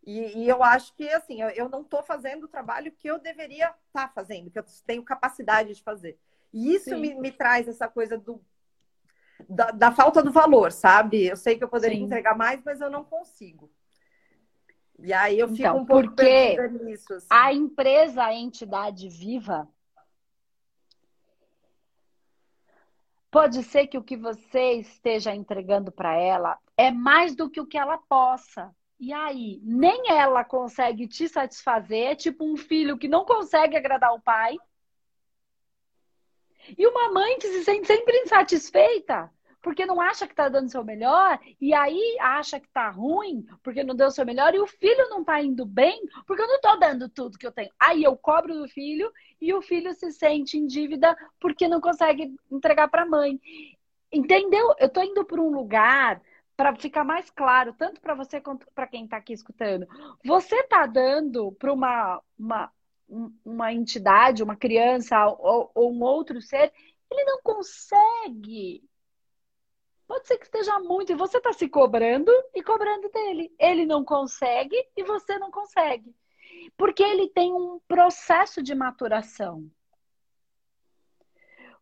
E, 0.05 0.43
e, 0.43 0.47
eu 0.47 0.63
acho 0.63 0.93
que, 0.93 1.09
assim, 1.09 1.41
eu, 1.41 1.49
eu 1.49 1.67
não 1.67 1.81
estou 1.81 2.03
fazendo 2.03 2.43
o 2.43 2.47
trabalho 2.47 2.91
que 2.91 3.07
eu 3.07 3.17
deveria 3.17 3.73
estar 3.87 4.07
tá 4.07 4.11
fazendo, 4.13 4.51
que 4.51 4.59
eu 4.59 4.65
tenho 4.85 5.03
capacidade 5.03 5.73
de 5.73 5.81
fazer. 5.81 6.19
E 6.53 6.75
isso 6.75 6.95
me, 6.97 7.15
me, 7.15 7.31
traz 7.31 7.67
essa 7.67 7.87
coisa 7.87 8.17
do, 8.17 8.39
da, 9.49 9.71
da, 9.71 9.91
falta 9.91 10.21
do 10.21 10.31
valor, 10.31 10.71
sabe? 10.71 11.25
Eu 11.25 11.35
sei 11.35 11.57
que 11.57 11.63
eu 11.63 11.67
poderia 11.67 11.97
Sim. 11.97 12.03
entregar 12.03 12.37
mais, 12.37 12.61
mas 12.63 12.79
eu 12.81 12.89
não 12.89 13.03
consigo. 13.03 13.71
E 14.99 15.11
aí 15.11 15.39
eu 15.39 15.47
fico 15.49 15.59
então, 15.59 15.77
um 15.77 15.85
pouco 15.85 16.07
porque 16.07 16.55
nisso. 16.83 17.13
Assim. 17.13 17.27
A 17.29 17.51
empresa, 17.51 18.23
a 18.23 18.33
entidade 18.33 19.09
viva, 19.09 19.67
Pode 23.35 23.63
ser 23.63 23.87
que 23.87 23.97
o 23.97 24.01
que 24.01 24.15
você 24.15 24.75
esteja 24.75 25.35
entregando 25.35 25.91
para 25.91 26.15
ela 26.15 26.57
é 26.77 26.89
mais 26.89 27.35
do 27.35 27.49
que 27.49 27.59
o 27.59 27.67
que 27.67 27.77
ela 27.77 27.97
possa. 27.97 28.73
E 28.99 29.11
aí, 29.11 29.59
nem 29.63 30.09
ela 30.09 30.43
consegue 30.43 31.07
te 31.07 31.27
satisfazer, 31.27 32.11
é 32.11 32.15
tipo 32.15 32.45
um 32.45 32.55
filho 32.55 32.97
que 32.97 33.07
não 33.07 33.25
consegue 33.25 33.75
agradar 33.75 34.13
o 34.13 34.21
pai. 34.21 34.57
E 36.77 36.87
uma 36.87 37.11
mãe 37.11 37.37
que 37.37 37.47
se 37.47 37.63
sente 37.63 37.85
sempre 37.85 38.17
insatisfeita, 38.21 39.29
porque 39.61 39.85
não 39.85 39.99
acha 39.99 40.25
que 40.25 40.33
está 40.33 40.47
dando 40.47 40.69
seu 40.69 40.83
melhor, 40.83 41.39
e 41.59 41.73
aí 41.73 42.17
acha 42.19 42.59
que 42.59 42.67
está 42.67 42.89
ruim, 42.89 43.45
porque 43.63 43.83
não 43.83 43.95
deu 43.95 44.09
seu 44.09 44.25
melhor, 44.25 44.55
e 44.55 44.59
o 44.59 44.67
filho 44.67 45.09
não 45.09 45.21
está 45.21 45.41
indo 45.41 45.65
bem, 45.65 46.01
porque 46.25 46.41
eu 46.41 46.47
não 46.47 46.55
estou 46.55 46.79
dando 46.79 47.09
tudo 47.09 47.37
que 47.37 47.45
eu 47.45 47.51
tenho. 47.51 47.71
Aí 47.79 48.03
eu 48.03 48.15
cobro 48.15 48.53
do 48.53 48.67
filho, 48.67 49.11
e 49.41 49.53
o 49.53 49.61
filho 49.61 49.93
se 49.93 50.11
sente 50.11 50.57
em 50.57 50.65
dívida 50.65 51.15
porque 51.39 51.67
não 51.67 51.81
consegue 51.81 52.33
entregar 52.49 52.87
para 52.87 53.05
mãe. 53.05 53.39
Entendeu? 54.11 54.73
Eu 54.79 54.87
estou 54.87 55.03
indo 55.03 55.25
para 55.25 55.41
um 55.41 55.49
lugar 55.49 56.21
para 56.55 56.75
ficar 56.75 57.03
mais 57.03 57.29
claro, 57.29 57.73
tanto 57.73 57.99
para 57.99 58.15
você 58.15 58.39
quanto 58.39 58.65
para 58.73 58.87
quem 58.87 59.05
está 59.05 59.17
aqui 59.17 59.33
escutando. 59.33 59.87
Você 60.23 60.55
está 60.55 60.85
dando 60.85 61.51
para 61.53 61.71
uma, 61.73 62.21
uma, 62.37 62.71
uma 63.43 63.73
entidade, 63.73 64.43
uma 64.43 64.55
criança 64.55 65.25
ou, 65.27 65.71
ou 65.75 65.93
um 65.93 66.01
outro 66.01 66.41
ser, 66.41 66.71
ele 67.11 67.23
não 67.25 67.41
consegue. 67.41 68.83
Pode 70.07 70.27
ser 70.27 70.37
que 70.37 70.45
esteja 70.45 70.79
muito 70.79 71.11
e 71.11 71.15
você 71.15 71.37
está 71.37 71.51
se 71.51 71.67
cobrando 71.67 72.31
e 72.53 72.63
cobrando 72.63 73.09
dele. 73.09 73.53
Ele 73.59 73.85
não 73.85 74.05
consegue 74.05 74.75
e 74.95 75.03
você 75.03 75.37
não 75.39 75.49
consegue. 75.51 76.15
Porque 76.77 77.03
ele 77.03 77.29
tem 77.29 77.53
um 77.53 77.79
processo 77.87 78.61
de 78.61 78.75
maturação. 78.75 79.69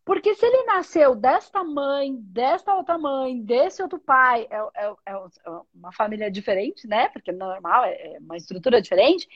Porque 0.05 0.36
se 0.36 0.45
ele 0.45 0.65
nasceu 0.65 1.15
desta 1.15 1.63
mãe, 1.63 2.13
desta 2.15 2.75
outra 2.75 2.98
mãe, 2.98 3.41
desse 3.41 3.81
outro 3.81 3.98
pai, 3.98 4.45
é, 4.50 4.57
é, 4.57 4.93
é, 5.05 5.13
é 5.13 5.62
uma 5.74 5.93
família 5.93 6.29
diferente, 6.29 6.86
né? 6.88 7.07
Porque 7.07 7.31
é 7.31 7.33
normal, 7.33 7.86
é, 7.86 8.15
é 8.15 8.19
uma 8.19 8.36
estrutura 8.36 8.81
diferente. 8.81 9.27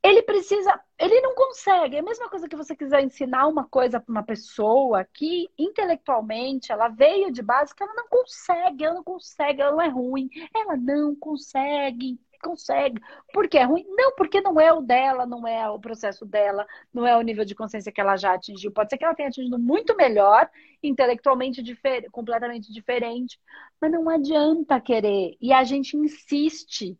Ele 0.00 0.22
precisa, 0.22 0.80
ele 0.96 1.20
não 1.20 1.34
consegue. 1.34 1.96
É 1.96 1.98
a 1.98 2.04
mesma 2.04 2.28
coisa 2.28 2.48
que 2.48 2.54
você 2.54 2.76
quiser 2.76 3.02
ensinar 3.02 3.48
uma 3.48 3.66
coisa 3.68 3.98
para 3.98 4.12
uma 4.12 4.22
pessoa 4.22 5.04
que 5.04 5.50
intelectualmente 5.58 6.70
ela 6.70 6.88
veio 6.88 7.32
de 7.32 7.42
base 7.42 7.74
que 7.74 7.82
ela 7.82 7.94
não 7.94 8.06
consegue, 8.08 8.84
ela 8.84 8.94
não 8.94 9.04
consegue, 9.04 9.60
ela 9.60 9.72
não 9.72 9.82
é 9.82 9.88
ruim, 9.88 10.30
ela 10.54 10.76
não 10.76 11.16
consegue 11.16 12.20
consegue. 12.42 13.00
Porque 13.32 13.56
é 13.56 13.64
ruim? 13.64 13.84
Não, 13.88 14.14
porque 14.16 14.40
não 14.40 14.60
é 14.60 14.72
o 14.72 14.82
dela, 14.82 15.24
não 15.24 15.46
é 15.46 15.70
o 15.70 15.78
processo 15.78 16.26
dela, 16.26 16.66
não 16.92 17.06
é 17.06 17.16
o 17.16 17.22
nível 17.22 17.44
de 17.44 17.54
consciência 17.54 17.92
que 17.92 18.00
ela 18.00 18.16
já 18.16 18.34
atingiu. 18.34 18.72
Pode 18.72 18.90
ser 18.90 18.98
que 18.98 19.04
ela 19.04 19.14
tenha 19.14 19.28
atingido 19.28 19.58
muito 19.58 19.96
melhor, 19.96 20.50
intelectualmente 20.82 21.62
difer 21.62 22.10
completamente 22.10 22.72
diferente, 22.72 23.38
mas 23.80 23.90
não 23.90 24.08
adianta 24.10 24.80
querer. 24.80 25.36
E 25.40 25.52
a 25.52 25.64
gente 25.64 25.96
insiste. 25.96 26.98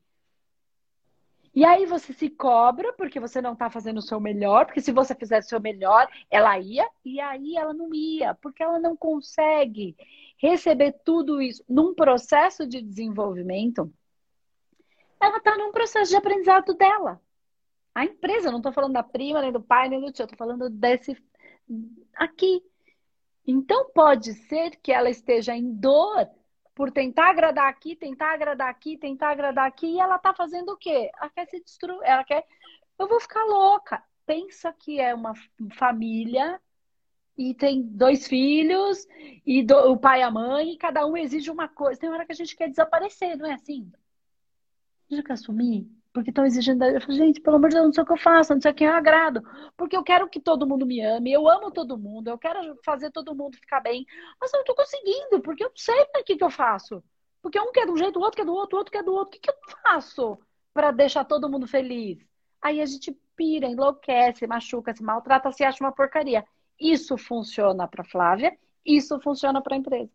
E 1.55 1.67
aí 1.67 1.85
você 1.85 2.15
se 2.15 2.31
cobra 2.31 2.95
porque 2.95 3.21
você 3.21 3.43
não 3.43 3.53
está 3.53 3.69
fazendo 3.69 3.99
o 3.99 4.03
seu 4.03 4.19
melhor, 4.19 4.65
porque 4.65 4.81
se 4.81 4.91
você 4.91 5.15
fizesse 5.15 5.49
o 5.49 5.51
seu 5.51 5.61
melhor, 5.61 6.09
ela 6.31 6.59
ia, 6.59 6.89
e 7.05 7.21
aí 7.21 7.57
ela 7.57 7.75
não 7.75 7.95
ia, 7.95 8.35
porque 8.37 8.63
ela 8.63 8.79
não 8.79 8.97
consegue 8.97 9.95
receber 10.39 10.93
tudo 11.05 11.43
isso 11.43 11.63
num 11.69 11.95
processo 11.95 12.67
de 12.67 12.81
desenvolvimento 12.81 13.93
ela 15.23 15.39
está 15.39 15.57
num 15.57 15.71
processo 15.71 16.11
de 16.11 16.17
aprendizado 16.17 16.75
dela. 16.75 17.21
A 17.95 18.05
empresa, 18.05 18.51
não 18.51 18.59
estou 18.59 18.73
falando 18.73 18.95
da 18.95 19.03
prima, 19.03 19.41
nem 19.41 19.53
do 19.53 19.63
pai, 19.63 19.89
nem 19.89 20.01
do 20.01 20.13
tio, 20.13 20.25
estou 20.25 20.37
falando 20.37 20.69
desse 20.69 21.17
aqui. 22.15 22.63
Então 23.47 23.91
pode 23.93 24.35
ser 24.35 24.77
que 24.77 24.93
ela 24.93 25.09
esteja 25.11 25.55
em 25.55 25.73
dor 25.73 26.29
por 26.75 26.91
tentar 26.91 27.31
agradar 27.31 27.69
aqui, 27.69 27.95
tentar 27.95 28.33
agradar 28.33 28.69
aqui, 28.69 28.97
tentar 28.97 29.31
agradar 29.31 29.67
aqui, 29.67 29.87
e 29.87 30.01
ela 30.01 30.17
está 30.17 30.35
fazendo 30.35 30.73
o 30.73 30.77
quê? 30.77 31.11
Ela 31.17 31.31
quer 31.31 31.47
se 31.47 31.61
destruir, 31.61 32.01
ela 32.03 32.25
quer. 32.25 32.45
Eu 32.99 33.07
vou 33.07 33.21
ficar 33.21 33.45
louca. 33.45 34.03
Pensa 34.27 34.73
que 34.73 35.01
é 35.01 35.15
uma 35.15 35.35
família 35.75 36.61
e 37.37 37.55
tem 37.55 37.83
dois 37.83 38.27
filhos, 38.27 39.07
e 39.45 39.63
do, 39.63 39.75
o 39.93 39.97
pai 39.99 40.21
e 40.21 40.23
a 40.23 40.31
mãe, 40.31 40.73
e 40.73 40.79
cada 40.79 41.07
um 41.07 41.17
exige 41.17 41.51
uma 41.51 41.69
coisa. 41.69 42.01
Tem 42.01 42.11
hora 42.11 42.27
que 42.27 42.33
a 42.33 42.35
gente 42.35 42.57
quer 42.57 42.69
desaparecer, 42.69 43.37
não 43.37 43.47
é 43.47 43.55
assim? 43.55 43.91
Já 45.17 45.23
quer 45.23 45.33
assumir? 45.35 45.89
Porque 46.13 46.31
estão 46.31 46.45
exigindo. 46.45 46.85
Eu 46.85 47.01
falo, 47.01 47.13
gente, 47.15 47.41
pelo 47.41 47.57
amor 47.57 47.71
de 47.71 47.77
Deus, 47.77 47.87
não 47.87 47.93
sei 47.93 48.03
o 48.03 48.07
que 48.07 48.13
eu 48.13 48.17
faço, 48.19 48.55
não 48.55 48.61
sei 48.61 48.73
quem 48.73 48.87
eu 48.87 48.95
agrado. 48.95 49.43
Porque 49.77 49.97
eu 49.97 50.03
quero 50.03 50.29
que 50.29 50.41
todo 50.41 50.67
mundo 50.67 50.85
me 50.87 51.01
ame, 51.01 51.33
eu 51.33 51.49
amo 51.49 51.71
todo 51.71 51.99
mundo, 51.99 52.29
eu 52.29 52.39
quero 52.39 52.79
fazer 52.85 53.11
todo 53.11 53.35
mundo 53.35 53.57
ficar 53.57 53.81
bem. 53.81 54.05
Mas 54.41 54.53
eu 54.53 54.59
não 54.59 54.63
estou 54.63 54.77
conseguindo, 54.77 55.41
porque 55.41 55.65
eu 55.65 55.69
não 55.69 55.77
sei 55.77 55.95
o 56.03 56.25
que, 56.25 56.37
que 56.37 56.45
eu 56.45 56.51
faço. 56.51 57.03
Porque 57.41 57.59
um 57.61 57.73
quer 57.73 57.87
de 57.87 57.93
um 57.93 57.97
jeito, 57.97 58.19
o 58.19 58.23
outro 58.23 58.37
quer 58.37 58.47
do 58.47 58.55
outro, 58.55 58.77
o 58.77 58.79
outro 58.79 58.93
quer 58.93 59.03
do 59.03 59.13
outro. 59.13 59.29
O 59.29 59.31
que, 59.33 59.39
que 59.41 59.51
eu 59.51 59.55
faço 59.83 60.39
para 60.73 60.91
deixar 60.93 61.25
todo 61.25 61.49
mundo 61.49 61.67
feliz? 61.67 62.19
Aí 62.61 62.81
a 62.81 62.87
gente 62.87 63.13
pira, 63.35 63.67
enlouquece, 63.67 64.47
machuca, 64.47 64.95
se 64.95 65.03
maltrata, 65.03 65.51
se 65.51 65.65
acha 65.65 65.83
uma 65.83 65.93
porcaria. 65.93 66.45
Isso 66.79 67.19
funciona 67.19 67.89
para 67.89 68.05
Flávia, 68.05 68.57
isso 68.85 69.21
funciona 69.21 69.61
para 69.61 69.75
a 69.75 69.79
empresa. 69.79 70.13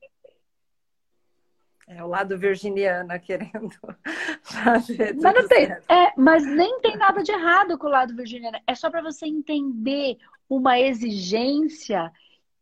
É 1.87 2.03
o 2.03 2.07
lado 2.07 2.37
virginiana 2.37 3.17
querendo 3.17 3.71
fazer 4.43 5.15
mas 5.15 5.33
não 5.33 5.47
tem, 5.47 5.71
é, 5.71 6.13
mas 6.17 6.45
nem 6.45 6.81
tem 6.81 6.97
nada 6.97 7.23
de 7.23 7.31
errado 7.31 7.77
com 7.77 7.87
o 7.87 7.89
lado 7.89 8.13
virginiano. 8.13 8.59
É 8.67 8.75
só 8.75 8.89
para 8.89 9.01
você 9.01 9.25
entender 9.25 10.17
uma 10.49 10.77
exigência 10.77 12.11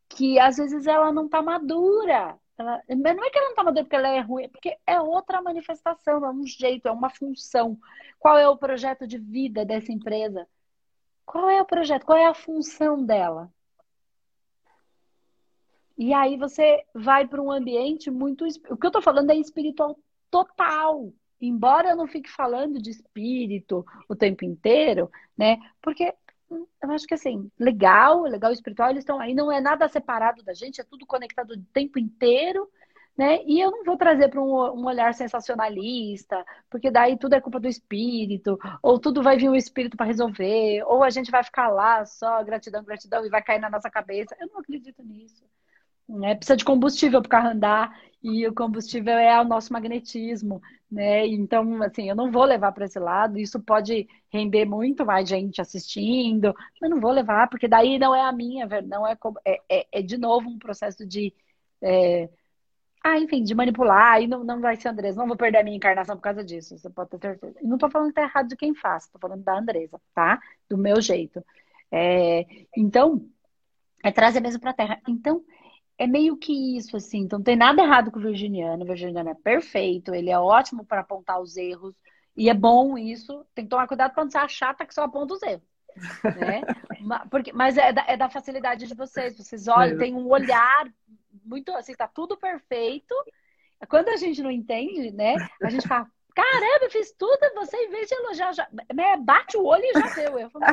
que 0.07 0.39
às 0.39 0.57
vezes 0.57 0.85
ela 0.85 1.11
não 1.11 1.25
está 1.25 1.41
madura. 1.41 2.37
Ela, 2.55 2.81
não 2.87 3.25
é 3.25 3.29
que 3.31 3.37
ela 3.37 3.45
não 3.45 3.51
está 3.51 3.63
madura 3.63 3.83
porque 3.83 3.95
ela 3.95 4.09
é 4.09 4.19
ruim, 4.19 4.43
é 4.43 4.47
porque 4.47 4.77
é 4.85 5.01
outra 5.01 5.41
manifestação, 5.41 6.23
é 6.23 6.29
um 6.29 6.45
jeito, 6.45 6.87
é 6.87 6.91
uma 6.91 7.09
função. 7.09 7.77
Qual 8.19 8.37
é 8.37 8.47
o 8.47 8.57
projeto 8.57 9.07
de 9.07 9.17
vida 9.17 9.65
dessa 9.65 9.91
empresa? 9.91 10.47
Qual 11.25 11.49
é 11.49 11.59
o 11.61 11.65
projeto? 11.65 12.05
Qual 12.05 12.17
é 12.17 12.27
a 12.27 12.33
função 12.35 13.03
dela? 13.03 13.51
E 15.97 16.13
aí 16.13 16.37
você 16.37 16.83
vai 16.93 17.27
para 17.27 17.41
um 17.41 17.51
ambiente 17.51 18.11
muito. 18.11 18.45
O 18.69 18.77
que 18.77 18.85
eu 18.85 18.89
estou 18.89 19.01
falando 19.01 19.31
é 19.31 19.35
espiritual 19.35 19.97
total. 20.29 21.13
Embora 21.41 21.89
eu 21.89 21.95
não 21.95 22.07
fique 22.07 22.29
falando 22.29 22.81
de 22.81 22.89
espírito 22.89 23.85
o 24.09 24.15
tempo 24.15 24.43
inteiro, 24.45 25.09
né? 25.37 25.57
Porque 25.81 26.13
hum, 26.49 26.65
eu 26.81 26.91
acho 26.91 27.05
que 27.05 27.13
assim, 27.13 27.51
legal, 27.59 28.23
legal 28.23 28.51
espiritual, 28.51 28.89
eles 28.89 29.03
estão 29.03 29.19
aí, 29.19 29.33
não 29.33 29.51
é 29.51 29.61
nada 29.61 29.87
separado 29.87 30.43
da 30.43 30.53
gente, 30.53 30.81
é 30.81 30.83
tudo 30.83 31.05
conectado 31.05 31.51
o 31.51 31.63
tempo 31.73 31.99
inteiro, 31.99 32.69
né? 33.17 33.43
E 33.45 33.59
eu 33.61 33.71
não 33.71 33.83
vou 33.83 33.97
trazer 33.97 34.29
para 34.29 34.41
um, 34.41 34.53
um, 34.79 34.85
olhar 34.85 35.13
sensacionalista, 35.13 36.43
porque 36.69 36.91
daí 36.91 37.17
tudo 37.17 37.33
é 37.35 37.41
culpa 37.41 37.59
do 37.59 37.67
espírito, 37.67 38.57
ou 38.81 38.99
tudo 38.99 39.23
vai 39.23 39.37
vir 39.37 39.49
o 39.49 39.55
espírito 39.55 39.95
para 39.97 40.05
resolver, 40.05 40.83
ou 40.85 41.03
a 41.03 41.09
gente 41.09 41.31
vai 41.31 41.43
ficar 41.43 41.69
lá 41.69 42.05
só 42.05 42.43
gratidão, 42.43 42.83
gratidão 42.83 43.25
e 43.25 43.29
vai 43.29 43.41
cair 43.43 43.59
na 43.59 43.69
nossa 43.69 43.89
cabeça. 43.89 44.35
Eu 44.39 44.47
não 44.47 44.59
acredito 44.59 45.01
nisso. 45.03 45.45
Né? 46.07 46.35
Precisa 46.35 46.55
de 46.55 46.65
combustível 46.65 47.21
para 47.21 47.27
o 47.27 47.29
carro 47.29 47.49
andar 47.49 47.99
e 48.21 48.47
o 48.47 48.53
combustível 48.53 49.13
é 49.13 49.39
o 49.39 49.43
nosso 49.43 49.71
magnetismo, 49.71 50.61
né? 50.91 51.27
Então, 51.27 51.81
assim, 51.83 52.09
eu 52.09 52.15
não 52.15 52.31
vou 52.31 52.43
levar 52.43 52.71
para 52.71 52.85
esse 52.85 52.99
lado. 52.99 53.37
Isso 53.37 53.59
pode 53.59 54.07
render 54.31 54.65
muito 54.65 55.05
mais 55.05 55.29
gente 55.29 55.61
assistindo, 55.61 56.53
mas 56.81 56.89
não 56.89 56.99
vou 56.99 57.11
levar 57.11 57.47
porque 57.49 57.67
daí 57.67 57.99
não 57.99 58.15
é 58.15 58.21
a 58.21 58.31
minha, 58.31 58.67
não 58.83 59.05
é 59.05 59.15
é, 59.45 59.61
é, 59.69 59.87
é 59.99 60.01
de 60.01 60.17
novo 60.17 60.49
um 60.49 60.57
processo 60.57 61.05
de 61.05 61.33
é... 61.81 62.29
ah, 63.03 63.19
enfim, 63.19 63.43
de 63.43 63.53
manipular 63.55 64.21
e 64.21 64.27
não, 64.27 64.43
não 64.43 64.59
vai 64.61 64.75
ser 64.75 64.89
Andresa. 64.89 65.19
Não 65.19 65.27
vou 65.27 65.37
perder 65.37 65.59
a 65.59 65.63
minha 65.63 65.77
encarnação 65.77 66.15
por 66.15 66.23
causa 66.23 66.43
disso. 66.43 66.77
Você 66.77 66.89
pode 66.89 67.11
ter 67.11 67.19
certeza. 67.19 67.59
E 67.61 67.67
não 67.67 67.75
estou 67.75 67.91
falando 67.91 68.09
que 68.09 68.15
tá 68.15 68.23
errado 68.23 68.47
de 68.47 68.55
quem 68.55 68.73
faz, 68.75 69.03
estou 69.05 69.21
falando 69.21 69.43
da 69.43 69.57
Andresa, 69.57 70.01
tá? 70.15 70.39
Do 70.69 70.77
meu 70.77 70.99
jeito. 71.01 71.43
É... 71.91 72.45
Então, 72.75 73.27
é 74.03 74.11
trazer 74.11 74.39
mesmo 74.39 74.59
para 74.59 74.71
a 74.71 74.73
Terra. 74.73 75.01
Então 75.07 75.43
é 75.97 76.07
meio 76.07 76.37
que 76.37 76.77
isso, 76.77 76.97
assim. 76.97 77.19
Então, 77.19 77.39
não 77.39 77.43
tem 77.43 77.55
nada 77.55 77.81
errado 77.81 78.11
com 78.11 78.19
o 78.19 78.21
virginiano. 78.21 78.83
O 78.83 78.87
virginiano 78.87 79.29
é 79.29 79.35
perfeito, 79.35 80.13
ele 80.13 80.29
é 80.29 80.37
ótimo 80.37 80.85
para 80.85 81.01
apontar 81.01 81.39
os 81.41 81.55
erros. 81.55 81.95
E 82.35 82.49
é 82.49 82.53
bom 82.53 82.97
isso. 82.97 83.45
Tem 83.53 83.65
que 83.65 83.69
tomar 83.69 83.87
cuidado 83.87 84.13
quando 84.13 84.31
você 84.31 84.37
achar 84.37 84.75
que 84.75 84.93
só 84.93 85.03
aponta 85.03 85.33
os 85.33 85.41
erros. 85.41 85.63
Né? 86.23 86.61
Porque, 87.31 87.53
mas 87.53 87.77
é 87.77 87.93
da, 87.93 88.05
é 88.07 88.17
da, 88.17 88.29
facilidade 88.29 88.87
de 88.87 88.93
vocês. 88.93 89.37
Vocês 89.37 89.67
olham, 89.67 89.97
tem 89.97 90.13
um 90.13 90.27
olhar 90.27 90.87
muito 91.45 91.71
assim, 91.73 91.93
tá 91.93 92.07
tudo 92.07 92.35
perfeito. 92.35 93.15
Quando 93.87 94.09
a 94.09 94.17
gente 94.17 94.41
não 94.41 94.51
entende, 94.51 95.11
né? 95.11 95.35
A 95.61 95.69
gente 95.69 95.87
fala, 95.87 96.07
caramba, 96.33 96.85
eu 96.85 96.91
fiz 96.91 97.13
tudo, 97.13 97.39
você 97.55 97.77
em 97.77 97.89
vez 97.89 98.07
de 98.07 98.15
elogiar, 98.15 98.51
já, 98.53 98.67
né, 98.93 99.17
bate 99.17 99.55
o 99.57 99.63
olho 99.63 99.83
e 99.83 99.93
já 99.93 100.15
deu. 100.15 100.39
Eu 100.39 100.49
falo, 100.49 100.65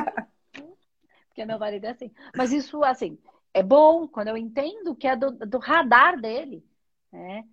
porque 1.27 1.45
meu 1.45 1.59
marido 1.59 1.85
é 1.85 1.89
assim. 1.89 2.11
Mas 2.35 2.51
isso, 2.51 2.83
assim, 2.83 3.17
é 3.53 3.61
bom 3.61 4.07
quando 4.07 4.29
eu 4.29 4.37
entendo 4.37 4.95
que 4.95 5.07
é 5.07 5.15
do, 5.15 5.31
do 5.31 5.57
radar 5.59 6.19
dele. 6.19 6.65
Né? 7.11 7.43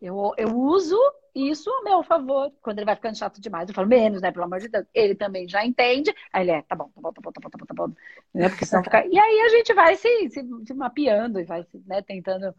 Eu, 0.00 0.32
eu 0.36 0.56
uso 0.56 0.96
isso 1.34 1.70
a 1.70 1.82
meu 1.82 2.02
favor. 2.02 2.52
Quando 2.62 2.78
ele 2.78 2.86
vai 2.86 2.96
ficando 2.96 3.18
chato 3.18 3.40
demais, 3.40 3.68
eu 3.68 3.74
falo 3.74 3.88
menos, 3.88 4.22
né? 4.22 4.32
Pelo 4.32 4.44
amor 4.44 4.60
de 4.60 4.68
Deus. 4.68 4.86
Ele 4.94 5.14
também 5.14 5.46
já 5.46 5.64
entende. 5.64 6.14
Aí 6.32 6.42
ele 6.44 6.52
é, 6.52 6.62
tá 6.62 6.74
bom, 6.74 6.88
tá 6.94 7.00
bom, 7.00 7.12
tá 7.12 7.20
bom, 7.20 7.32
tá 7.32 7.40
bom, 7.40 7.50
tá 7.50 7.58
bom, 7.58 7.66
tá 7.66 7.74
bom. 7.74 7.94
Né? 8.32 8.48
Porque 8.48 8.64
senão 8.64 8.82
fica. 8.82 9.06
E 9.06 9.18
aí 9.18 9.40
a 9.40 9.48
gente 9.50 9.74
vai 9.74 9.96
se, 9.96 10.30
se, 10.30 10.42
se 10.66 10.74
mapeando 10.74 11.38
e 11.38 11.44
vai 11.44 11.66
né, 11.86 12.02
tentando 12.02 12.54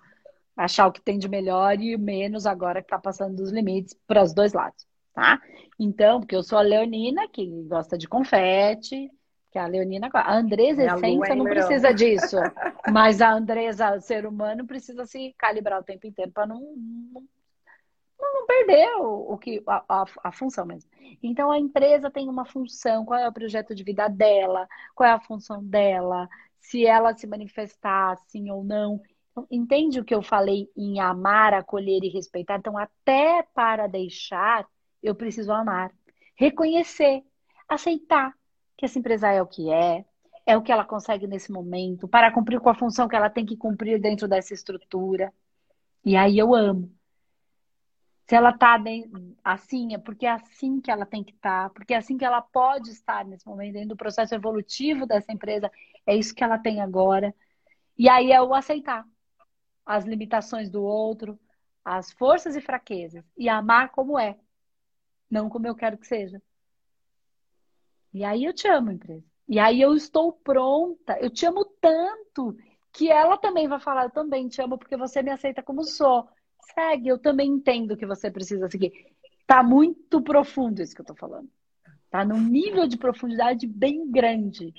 achar 0.55 0.88
o 0.88 0.91
que 0.91 1.01
tem 1.01 1.17
de 1.17 1.27
melhor 1.27 1.79
e 1.79 1.98
menos 1.98 2.46
agora 2.46 2.81
que 2.81 2.86
está 2.86 3.00
passando 3.00 3.36
dos 3.36 3.51
limites 3.51 3.96
para 4.05 4.22
os 4.22 4.34
dois 4.34 4.53
lados, 4.53 4.86
tá? 5.13 5.41
Então, 5.79 6.20
porque 6.20 6.36
eu 6.36 6.43
sou 6.43 6.58
a 6.58 6.62
Leonina, 6.62 7.27
que 7.27 7.46
gosta 7.63 7.98
de 7.98 8.08
confete, 8.08 9.10
que 9.51 9.60
a 9.60 9.67
Leonina, 9.67 10.10
a 10.13 10.34
Andresa, 10.34 10.81
é 10.81 10.86
essência, 10.86 11.36
não 11.36 11.43
precisa 11.43 11.93
disso. 11.93 12.38
Mas 12.91 13.22
a 13.22 13.34
Andresa, 13.34 13.96
o 13.96 14.00
ser 14.00 14.25
humano, 14.25 14.65
precisa 14.65 15.05
se 15.05 15.36
calibrar 15.38 15.81
o 15.81 15.84
tempo 15.84 16.08
inteiro 16.08 16.31
para 16.31 16.48
não, 16.48 16.62
não, 16.62 17.24
não, 18.17 18.46
perder 18.48 18.88
o, 18.96 19.34
o 19.34 19.38
que, 19.38 19.62
a, 19.67 19.84
a, 19.89 20.05
a, 20.24 20.31
função 20.31 20.65
mesmo. 20.65 20.89
Então, 21.22 21.51
a 21.51 21.60
empresa 21.60 22.10
tem 22.10 22.29
uma 22.29 22.46
função, 22.46 23.03
qual 23.03 23.20
é 23.20 23.27
o 23.27 23.34
projeto 23.34 23.75
de 23.75 23.84
vida 23.84 24.08
dela, 24.08 24.67
qual 24.96 25.10
é 25.10 25.13
a 25.13 25.20
função 25.20 25.62
dela, 25.62 26.29
se 26.62 26.86
ela 26.86 27.13
se 27.13 27.27
manifestar 27.27 28.17
sim 28.27 28.50
ou 28.50 28.63
não. 28.63 29.01
Então, 29.31 29.48
entende 29.51 30.00
o 30.00 30.05
que 30.05 30.15
eu 30.15 30.22
falei 30.22 30.70
em 30.77 31.01
amar, 31.01 31.53
acolher 31.53 32.03
e 32.03 32.10
respeitar? 32.10 32.58
Então, 32.58 32.77
até 32.77 33.43
para 33.53 33.86
deixar, 33.86 34.65
eu 35.03 35.13
preciso 35.13 35.51
amar, 35.51 35.91
reconhecer, 36.36 37.22
aceitar 37.67 38.34
que 38.81 38.85
essa 38.85 38.97
empresa 38.97 39.31
é 39.31 39.39
o 39.39 39.45
que 39.45 39.71
é, 39.71 40.03
é 40.43 40.57
o 40.57 40.61
que 40.63 40.71
ela 40.71 40.83
consegue 40.83 41.27
nesse 41.27 41.51
momento, 41.51 42.07
para 42.07 42.31
cumprir 42.31 42.59
com 42.59 42.67
a 42.67 42.73
função 42.73 43.07
que 43.07 43.15
ela 43.15 43.29
tem 43.29 43.45
que 43.45 43.55
cumprir 43.55 44.01
dentro 44.01 44.27
dessa 44.27 44.55
estrutura. 44.55 45.31
E 46.03 46.15
aí 46.15 46.39
eu 46.39 46.55
amo. 46.55 46.91
Se 48.27 48.35
ela 48.35 48.50
está 48.50 48.81
assim, 49.43 49.93
é 49.93 50.00
porque 50.00 50.25
é 50.25 50.31
assim 50.31 50.81
que 50.81 50.89
ela 50.89 51.05
tem 51.05 51.23
que 51.23 51.31
estar, 51.31 51.65
tá, 51.65 51.69
porque 51.69 51.93
é 51.93 51.97
assim 51.97 52.17
que 52.17 52.25
ela 52.25 52.41
pode 52.41 52.89
estar 52.89 53.23
nesse 53.23 53.45
momento, 53.45 53.73
dentro 53.73 53.89
do 53.89 53.95
processo 53.95 54.33
evolutivo 54.33 55.05
dessa 55.05 55.31
empresa, 55.31 55.71
é 56.07 56.15
isso 56.15 56.33
que 56.33 56.43
ela 56.43 56.57
tem 56.57 56.81
agora. 56.81 57.35
E 57.95 58.09
aí 58.09 58.31
é 58.31 58.41
o 58.41 58.51
aceitar 58.55 59.05
as 59.85 60.05
limitações 60.05 60.71
do 60.71 60.81
outro, 60.81 61.39
as 61.85 62.11
forças 62.13 62.55
e 62.55 62.61
fraquezas, 62.61 63.23
e 63.38 63.47
amar 63.47 63.89
como 63.91 64.17
é, 64.17 64.39
não 65.29 65.50
como 65.50 65.67
eu 65.67 65.75
quero 65.75 66.00
que 66.00 66.07
seja. 66.07 66.41
E 68.13 68.23
aí 68.23 68.43
eu 68.43 68.53
te 68.53 68.67
amo, 68.67 68.91
empresa. 68.91 69.23
E 69.47 69.59
aí 69.59 69.81
eu 69.81 69.93
estou 69.93 70.33
pronta. 70.33 71.17
Eu 71.19 71.29
te 71.29 71.45
amo 71.45 71.65
tanto 71.79 72.55
que 72.93 73.09
ela 73.09 73.37
também 73.37 73.67
vai 73.67 73.79
falar, 73.79 74.05
eu 74.05 74.09
também 74.09 74.47
te 74.47 74.61
amo 74.61 74.77
porque 74.77 74.97
você 74.97 75.21
me 75.21 75.31
aceita 75.31 75.63
como 75.63 75.83
sou. 75.83 76.27
Segue, 76.73 77.09
eu 77.09 77.17
também 77.17 77.49
entendo 77.49 77.97
que 77.97 78.05
você 78.05 78.29
precisa 78.29 78.69
seguir. 78.69 78.91
Tá 79.47 79.63
muito 79.63 80.21
profundo 80.21 80.81
isso 80.81 80.95
que 80.95 81.01
eu 81.01 81.05
tô 81.05 81.15
falando. 81.15 81.49
Tá 82.09 82.25
num 82.25 82.41
nível 82.41 82.87
de 82.87 82.97
profundidade 82.97 83.65
bem 83.65 84.09
grande. 84.09 84.73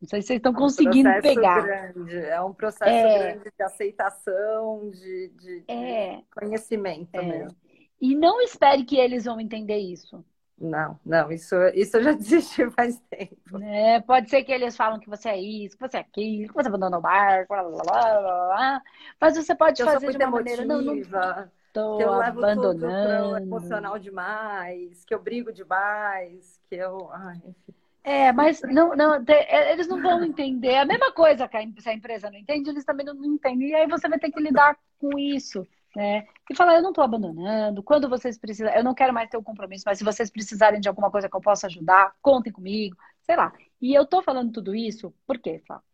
Não 0.00 0.08
sei 0.08 0.22
se 0.22 0.28
vocês 0.28 0.36
estão 0.38 0.52
é 0.52 0.54
um 0.54 0.58
conseguindo 0.58 1.10
pegar. 1.20 1.62
Grande. 1.62 2.16
É 2.16 2.40
um 2.40 2.54
processo 2.54 2.90
é... 2.90 3.32
grande 3.32 3.50
de 3.54 3.62
aceitação, 3.62 4.90
de, 4.90 5.28
de, 5.28 5.64
é... 5.68 6.16
de 6.16 6.24
conhecimento 6.34 7.14
é... 7.14 7.22
mesmo. 7.22 7.56
E 8.00 8.16
não 8.16 8.40
espere 8.40 8.84
que 8.84 8.96
eles 8.96 9.26
vão 9.26 9.38
entender 9.38 9.76
isso. 9.76 10.24
Não, 10.60 11.00
não, 11.06 11.32
isso, 11.32 11.56
isso 11.74 11.96
eu 11.96 12.02
já 12.02 12.12
desisti 12.14 12.68
faz 12.70 13.00
tempo. 13.08 13.58
É, 13.62 14.00
pode 14.00 14.28
ser 14.28 14.44
que 14.44 14.52
eles 14.52 14.76
falam 14.76 15.00
que 15.00 15.08
você 15.08 15.30
é 15.30 15.40
isso, 15.40 15.76
que 15.76 15.88
você 15.88 15.96
é 15.96 16.00
aquilo, 16.00 16.48
que 16.48 16.54
você 16.54 16.68
abandonou 16.68 16.98
o 16.98 17.02
barco, 17.02 17.54
blá, 17.54 17.62
blá, 17.62 17.82
blá, 17.82 18.20
blá, 18.20 18.82
mas 19.18 19.36
você 19.36 19.54
pode 19.54 19.80
eu 19.80 19.86
fazer 19.86 20.10
de 20.10 20.16
uma 20.16 20.24
emotiva, 20.24 20.36
maneira. 20.38 20.64
Não, 20.66 20.82
não 20.82 21.50
tô 21.72 21.96
que 21.96 22.02
eu 22.02 22.10
levo 22.10 22.44
abandonando. 22.44 23.34
tudo 23.34 23.36
emocional 23.38 23.98
demais, 23.98 25.04
que 25.04 25.14
eu 25.14 25.22
brigo 25.22 25.50
demais, 25.50 26.60
que 26.68 26.76
eu. 26.76 27.10
Ai, 27.10 27.36
enfim. 27.36 27.74
É, 28.02 28.32
mas 28.32 28.62
não, 28.62 28.96
não, 28.96 29.14
é, 29.28 29.72
eles 29.72 29.86
não 29.86 30.02
vão 30.02 30.24
entender. 30.24 30.76
A 30.76 30.84
mesma 30.84 31.12
coisa 31.12 31.46
que 31.46 31.56
a, 31.56 31.66
se 31.78 31.88
a 31.88 31.94
empresa 31.94 32.30
não 32.30 32.38
entende, 32.38 32.70
eles 32.70 32.84
também 32.84 33.04
não 33.06 33.24
entendem. 33.24 33.68
E 33.68 33.74
aí 33.74 33.86
você 33.86 34.08
vai 34.08 34.18
ter 34.18 34.30
que 34.30 34.40
lidar 34.40 34.76
com 34.98 35.18
isso 35.18 35.66
né? 35.94 36.26
E 36.48 36.54
falar, 36.54 36.76
eu 36.76 36.82
não 36.82 36.90
estou 36.90 37.04
abandonando, 37.04 37.82
quando 37.82 38.08
vocês 38.08 38.38
precisam, 38.38 38.72
eu 38.72 38.84
não 38.84 38.94
quero 38.94 39.12
mais 39.12 39.28
ter 39.28 39.36
o 39.36 39.40
um 39.40 39.44
compromisso, 39.44 39.84
mas 39.86 39.98
se 39.98 40.04
vocês 40.04 40.30
precisarem 40.30 40.80
de 40.80 40.88
alguma 40.88 41.10
coisa 41.10 41.28
que 41.28 41.36
eu 41.36 41.40
possa 41.40 41.66
ajudar, 41.66 42.14
contem 42.22 42.52
comigo, 42.52 42.96
sei 43.22 43.36
lá. 43.36 43.52
E 43.80 43.94
eu 43.94 44.02
estou 44.02 44.22
falando 44.22 44.52
tudo 44.52 44.74
isso, 44.74 45.14
por 45.26 45.38
quê, 45.38 45.62
Flávia? 45.66 45.84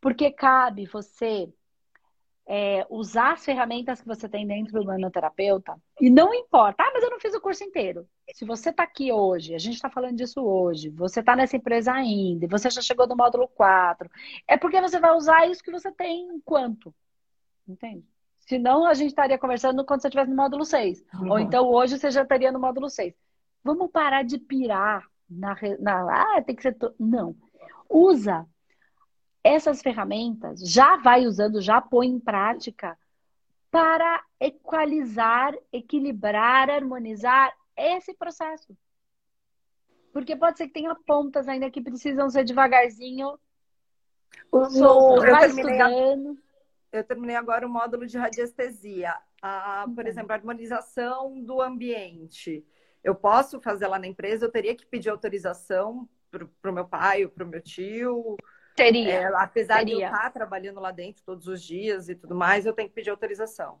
Porque 0.00 0.30
cabe 0.30 0.86
você 0.86 1.52
é, 2.46 2.86
usar 2.90 3.32
as 3.32 3.44
ferramentas 3.44 4.00
que 4.00 4.06
você 4.06 4.28
tem 4.28 4.46
dentro 4.46 4.72
do 4.72 4.84
manoterapeuta 4.84 5.80
e 6.00 6.10
não 6.10 6.34
importa, 6.34 6.82
ah, 6.82 6.90
mas 6.92 7.02
eu 7.02 7.10
não 7.10 7.18
fiz 7.18 7.34
o 7.34 7.40
curso 7.40 7.64
inteiro. 7.64 8.06
Se 8.34 8.44
você 8.44 8.70
está 8.70 8.82
aqui 8.82 9.10
hoje, 9.12 9.54
a 9.54 9.58
gente 9.58 9.74
está 9.74 9.88
falando 9.88 10.16
disso 10.16 10.42
hoje, 10.42 10.90
você 10.90 11.20
está 11.20 11.34
nessa 11.34 11.56
empresa 11.56 11.92
ainda, 11.92 12.46
você 12.46 12.68
já 12.70 12.82
chegou 12.82 13.06
no 13.06 13.16
módulo 13.16 13.48
4, 13.48 14.10
é 14.46 14.56
porque 14.58 14.80
você 14.80 15.00
vai 15.00 15.12
usar 15.16 15.48
isso 15.48 15.62
que 15.62 15.70
você 15.70 15.90
tem 15.90 16.28
enquanto. 16.28 16.94
Entende? 17.66 18.13
Senão, 18.46 18.84
a 18.86 18.92
gente 18.92 19.08
estaria 19.08 19.38
conversando 19.38 19.84
quando 19.84 20.02
você 20.02 20.08
estivesse 20.08 20.30
no 20.30 20.36
módulo 20.36 20.64
6. 20.64 21.04
Uhum. 21.14 21.30
Ou 21.30 21.38
então, 21.38 21.66
hoje, 21.66 21.98
você 21.98 22.10
já 22.10 22.22
estaria 22.22 22.52
no 22.52 22.60
módulo 22.60 22.90
6. 22.90 23.14
Vamos 23.62 23.90
parar 23.90 24.22
de 24.22 24.38
pirar 24.38 25.06
na... 25.28 25.56
na 25.80 26.36
ah, 26.36 26.42
tem 26.42 26.54
que 26.54 26.62
ser... 26.62 26.74
To... 26.74 26.94
Não. 26.98 27.34
Usa 27.88 28.46
essas 29.42 29.80
ferramentas, 29.80 30.60
já 30.60 30.96
vai 30.96 31.26
usando, 31.26 31.60
já 31.60 31.80
põe 31.80 32.08
em 32.08 32.18
prática 32.18 32.98
para 33.70 34.22
equalizar, 34.40 35.54
equilibrar, 35.72 36.70
harmonizar 36.70 37.52
esse 37.76 38.14
processo. 38.14 38.76
Porque 40.12 40.36
pode 40.36 40.58
ser 40.58 40.66
que 40.68 40.74
tenha 40.74 40.94
pontas 40.94 41.48
ainda 41.48 41.70
que 41.70 41.80
precisam 41.80 42.30
ser 42.30 42.44
devagarzinho. 42.44 43.38
O, 44.50 45.20
vai 45.20 45.48
estudando 45.48 46.38
eu 46.94 47.04
terminei 47.04 47.34
agora 47.34 47.66
o 47.66 47.70
módulo 47.70 48.06
de 48.06 48.16
radiestesia. 48.16 49.14
A, 49.42 49.84
por 49.94 50.04
uhum. 50.04 50.10
exemplo, 50.10 50.32
a 50.32 50.36
harmonização 50.36 51.40
do 51.42 51.60
ambiente. 51.60 52.64
Eu 53.02 53.14
posso 53.14 53.60
fazer 53.60 53.86
lá 53.88 53.98
na 53.98 54.06
empresa, 54.06 54.46
eu 54.46 54.50
teria 54.50 54.74
que 54.74 54.86
pedir 54.86 55.10
autorização 55.10 56.08
para 56.30 56.70
o 56.70 56.74
meu 56.74 56.86
pai 56.86 57.24
ou 57.24 57.30
para 57.30 57.44
o 57.44 57.48
meu 57.48 57.60
tio. 57.60 58.36
Teria. 58.76 59.12
É, 59.12 59.24
apesar 59.34 59.78
teria. 59.78 59.96
de 59.96 60.02
eu 60.02 60.06
estar 60.06 60.30
trabalhando 60.30 60.80
lá 60.80 60.90
dentro 60.90 61.22
todos 61.24 61.46
os 61.46 61.62
dias 61.62 62.08
e 62.08 62.14
tudo 62.14 62.34
mais, 62.34 62.64
eu 62.64 62.72
tenho 62.72 62.88
que 62.88 62.94
pedir 62.94 63.10
autorização. 63.10 63.80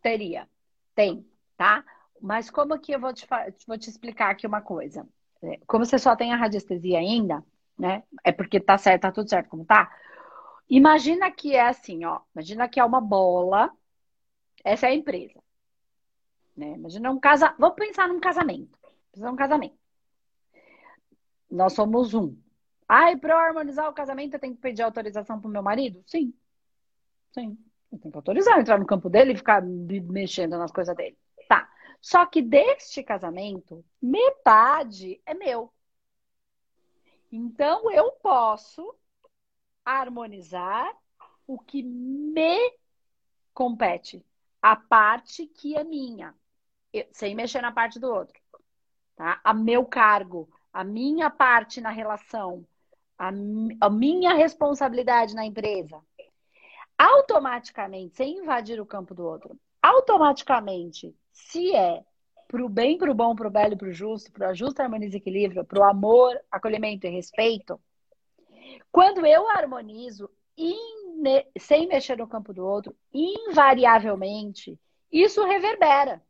Teria. 0.00 0.48
Tem, 0.94 1.26
tá? 1.56 1.84
Mas 2.20 2.50
como 2.50 2.78
que 2.78 2.92
eu 2.92 3.00
vou 3.00 3.12
te, 3.12 3.26
vou 3.66 3.78
te 3.78 3.90
explicar 3.90 4.30
aqui 4.30 4.46
uma 4.46 4.60
coisa? 4.60 5.06
É, 5.42 5.58
como 5.66 5.84
você 5.84 5.98
só 5.98 6.14
tem 6.14 6.32
a 6.32 6.36
radiestesia 6.36 6.98
ainda, 6.98 7.42
né? 7.78 8.02
É 8.22 8.32
porque 8.32 8.60
tá 8.60 8.78
certo, 8.78 9.02
tá 9.02 9.12
tudo 9.12 9.28
certo 9.28 9.48
como 9.48 9.64
tá. 9.64 9.90
Imagina 10.68 11.30
que 11.30 11.54
é 11.54 11.66
assim, 11.66 12.04
ó. 12.04 12.20
Imagina 12.34 12.68
que 12.68 12.80
é 12.80 12.84
uma 12.84 13.00
bola. 13.00 13.70
Essa 14.64 14.86
é 14.86 14.90
a 14.90 14.94
empresa. 14.94 15.42
Né? 16.56 16.72
Imagina 16.72 17.10
um 17.10 17.20
casamento. 17.20 17.58
Vamos 17.58 17.76
pensar 17.76 18.08
num 18.08 18.20
casamento. 18.20 18.78
Pensar 19.12 19.30
num 19.30 19.36
casamento. 19.36 19.78
Nós 21.50 21.72
somos 21.72 22.14
um. 22.14 22.36
Ai, 22.88 23.16
para 23.16 23.36
harmonizar 23.36 23.88
o 23.88 23.94
casamento, 23.94 24.34
eu 24.34 24.40
tenho 24.40 24.54
que 24.54 24.60
pedir 24.60 24.82
autorização 24.82 25.40
pro 25.40 25.50
meu 25.50 25.62
marido? 25.62 26.02
Sim. 26.06 26.34
Sim. 27.32 27.58
Eu 27.90 27.98
tenho 27.98 28.12
que 28.12 28.18
autorizar, 28.18 28.58
entrar 28.58 28.78
no 28.78 28.86
campo 28.86 29.08
dele 29.08 29.32
e 29.32 29.36
ficar 29.36 29.62
mexendo 29.62 30.58
nas 30.58 30.72
coisas 30.72 30.94
dele. 30.96 31.16
Tá. 31.48 31.68
Só 32.00 32.26
que 32.26 32.42
deste 32.42 33.02
casamento, 33.02 33.84
metade 34.00 35.20
é 35.24 35.34
meu. 35.34 35.72
Então 37.30 37.90
eu 37.90 38.12
posso 38.12 38.94
harmonizar 39.84 40.92
o 41.46 41.58
que 41.58 41.82
me 41.82 42.58
compete, 43.52 44.24
a 44.60 44.74
parte 44.74 45.46
que 45.46 45.76
é 45.76 45.84
minha, 45.84 46.34
eu, 46.92 47.06
sem 47.12 47.34
mexer 47.34 47.60
na 47.60 47.70
parte 47.70 47.98
do 47.98 48.10
outro, 48.10 48.40
tá? 49.14 49.40
A 49.44 49.52
meu 49.52 49.84
cargo, 49.84 50.48
a 50.72 50.82
minha 50.82 51.28
parte 51.30 51.80
na 51.80 51.90
relação, 51.90 52.66
a, 53.18 53.28
a 53.80 53.90
minha 53.90 54.34
responsabilidade 54.34 55.34
na 55.34 55.44
empresa. 55.44 56.00
Automaticamente, 56.96 58.16
sem 58.16 58.38
invadir 58.38 58.80
o 58.80 58.86
campo 58.86 59.14
do 59.14 59.24
outro, 59.24 59.58
automaticamente, 59.82 61.14
se 61.32 61.74
é 61.74 62.04
para 62.48 62.64
o 62.64 62.68
bem, 62.68 62.96
para 62.96 63.10
o 63.10 63.14
bom, 63.14 63.34
para 63.34 63.48
o 63.48 63.50
belo 63.50 63.74
e 63.74 63.76
para 63.76 63.88
o 63.88 63.92
justo, 63.92 64.32
para 64.32 64.50
o 64.50 64.54
justo, 64.54 64.80
harmonia 64.80 65.08
e 65.08 65.16
equilíbrio, 65.16 65.64
para 65.64 65.80
o 65.80 65.84
amor, 65.84 66.40
acolhimento 66.50 67.06
e 67.06 67.10
respeito, 67.10 67.80
quando 68.90 69.26
eu 69.26 69.48
harmonizo 69.48 70.30
sem 71.58 71.88
mexer 71.88 72.16
no 72.16 72.28
campo 72.28 72.52
do 72.52 72.64
outro, 72.64 72.94
invariavelmente, 73.12 74.78
isso 75.10 75.44
reverbera. 75.44 76.22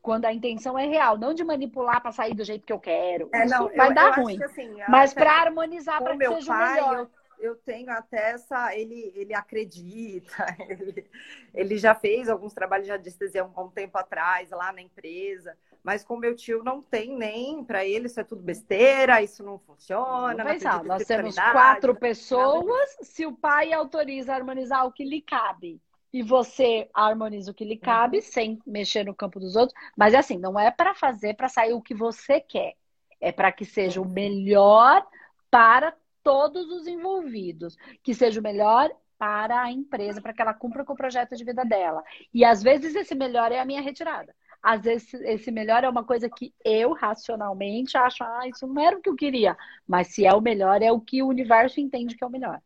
Quando 0.00 0.24
a 0.24 0.32
intenção 0.32 0.78
é 0.78 0.86
real, 0.86 1.18
não 1.18 1.34
de 1.34 1.42
manipular 1.42 2.00
para 2.00 2.12
sair 2.12 2.34
do 2.34 2.44
jeito 2.44 2.64
que 2.64 2.72
eu 2.72 2.78
quero. 2.78 3.28
É, 3.32 3.44
não, 3.46 3.68
vai 3.74 3.90
eu, 3.90 3.94
dar 3.94 4.16
eu 4.16 4.22
ruim. 4.22 4.42
Assim, 4.42 4.76
Mas 4.88 5.12
para 5.12 5.42
harmonizar, 5.42 6.00
para 6.00 6.16
que 6.16 6.26
seja 6.26 6.52
pai, 6.52 6.74
melhor. 6.74 6.98
Eu 6.98 7.10
eu 7.38 7.56
tenho 7.56 7.90
até 7.90 8.32
essa. 8.32 8.74
Ele, 8.74 9.12
ele 9.14 9.34
acredita, 9.34 10.34
ele, 10.68 11.10
ele 11.54 11.78
já 11.78 11.94
fez 11.94 12.28
alguns 12.28 12.54
trabalhos 12.54 12.86
de 12.86 12.92
anestesia 12.92 13.42
há 13.42 13.62
um 13.62 13.70
tempo 13.70 13.96
atrás, 13.98 14.50
lá 14.50 14.72
na 14.72 14.80
empresa. 14.80 15.56
Mas 15.86 16.04
com 16.04 16.16
meu 16.16 16.34
tio 16.34 16.64
não 16.64 16.82
tem 16.82 17.16
nem, 17.16 17.62
para 17.62 17.84
ele 17.86 18.06
isso 18.06 18.18
é 18.18 18.24
tudo 18.24 18.42
besteira, 18.42 19.22
isso 19.22 19.44
não 19.44 19.56
funciona. 19.56 20.34
Não 20.34 20.44
pensar, 20.44 20.82
nós 20.82 21.04
temos 21.04 21.36
quatro 21.36 21.94
pessoas, 21.94 22.96
se 23.02 23.24
o 23.24 23.32
pai 23.32 23.72
autoriza 23.72 24.32
a 24.32 24.34
harmonizar 24.34 24.84
o 24.84 24.90
que 24.90 25.04
lhe 25.04 25.20
cabe 25.20 25.80
e 26.12 26.24
você 26.24 26.90
harmoniza 26.92 27.52
o 27.52 27.54
que 27.54 27.64
lhe 27.64 27.76
cabe, 27.76 28.16
uhum. 28.16 28.22
sem 28.24 28.58
mexer 28.66 29.04
no 29.04 29.14
campo 29.14 29.38
dos 29.38 29.54
outros, 29.54 29.78
mas 29.96 30.12
é 30.12 30.18
assim, 30.18 30.36
não 30.36 30.58
é 30.58 30.72
para 30.72 30.92
fazer 30.92 31.34
para 31.34 31.48
sair 31.48 31.72
o 31.72 31.80
que 31.80 31.94
você 31.94 32.40
quer, 32.40 32.74
é 33.20 33.30
para 33.30 33.52
que 33.52 33.64
seja 33.64 34.00
o 34.00 34.08
melhor 34.08 35.06
para 35.48 35.94
todos 36.24 36.68
os 36.68 36.88
envolvidos, 36.88 37.76
que 38.02 38.12
seja 38.12 38.40
o 38.40 38.42
melhor 38.42 38.90
para 39.16 39.62
a 39.62 39.70
empresa, 39.70 40.20
para 40.20 40.32
que 40.32 40.42
ela 40.42 40.52
cumpra 40.52 40.84
com 40.84 40.94
o 40.94 40.96
projeto 40.96 41.36
de 41.36 41.44
vida 41.44 41.64
dela. 41.64 42.02
E 42.34 42.44
às 42.44 42.60
vezes 42.60 42.96
esse 42.96 43.14
melhor 43.14 43.52
é 43.52 43.60
a 43.60 43.64
minha 43.64 43.80
retirada. 43.80 44.34
Às 44.66 44.82
vezes 44.82 45.14
esse 45.14 45.52
melhor 45.52 45.84
é 45.84 45.88
uma 45.88 46.02
coisa 46.02 46.28
que 46.28 46.52
eu 46.64 46.92
racionalmente 46.92 47.96
acho, 47.96 48.24
ah, 48.24 48.48
isso 48.48 48.66
não 48.66 48.82
era 48.82 48.98
o 48.98 49.00
que 49.00 49.08
eu 49.08 49.14
queria. 49.14 49.56
Mas 49.86 50.08
se 50.08 50.26
é 50.26 50.34
o 50.34 50.40
melhor, 50.40 50.82
é 50.82 50.90
o 50.90 51.00
que 51.00 51.22
o 51.22 51.28
universo 51.28 51.78
entende 51.78 52.16
que 52.16 52.24
é 52.24 52.26
o 52.26 52.30
melhor. 52.30 52.60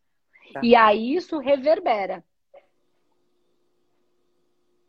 Tá. 0.54 0.60
E 0.62 0.74
aí 0.74 1.14
isso 1.14 1.38
reverbera. 1.38 2.24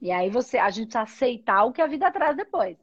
E 0.01 0.09
aí 0.09 0.29
você, 0.29 0.57
a 0.57 0.69
gente 0.69 0.97
aceitar 0.97 1.65
o 1.65 1.73
que 1.73 1.81
a 1.81 1.87
vida 1.87 2.09
traz 2.09 2.37
depois. 2.37 2.77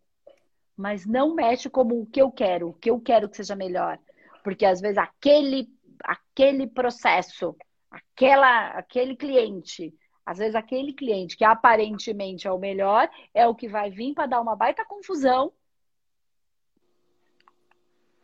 Mas 0.77 1.07
não 1.07 1.35
mexe 1.35 1.71
como 1.71 1.99
o 1.99 2.07
que 2.07 2.21
eu 2.21 2.31
quero, 2.31 2.69
o 2.69 2.75
que 2.75 2.91
eu 2.91 3.01
quero 3.01 3.31
que 3.31 3.37
seja 3.39 3.57
melhor. 3.57 3.99
Porque 4.45 4.67
às 4.67 4.79
vezes 4.79 4.99
aquele 4.99 5.71
aquele 6.05 6.67
processo, 6.67 7.57
aquela, 7.91 8.69
aquele 8.73 9.17
cliente, 9.17 9.95
às 10.29 10.37
vezes 10.37 10.55
aquele 10.55 10.93
cliente 10.93 11.39
que 11.39 11.45
aparentemente 11.45 12.47
é 12.47 12.53
o 12.53 12.59
melhor, 12.59 13.09
é 13.33 13.47
o 13.47 13.55
que 13.55 13.67
vai 13.67 13.91
vir 13.91 14.13
para 14.13 14.27
dar 14.27 14.43
uma 14.43 14.55
baita 14.55 14.85
confusão. 14.85 15.51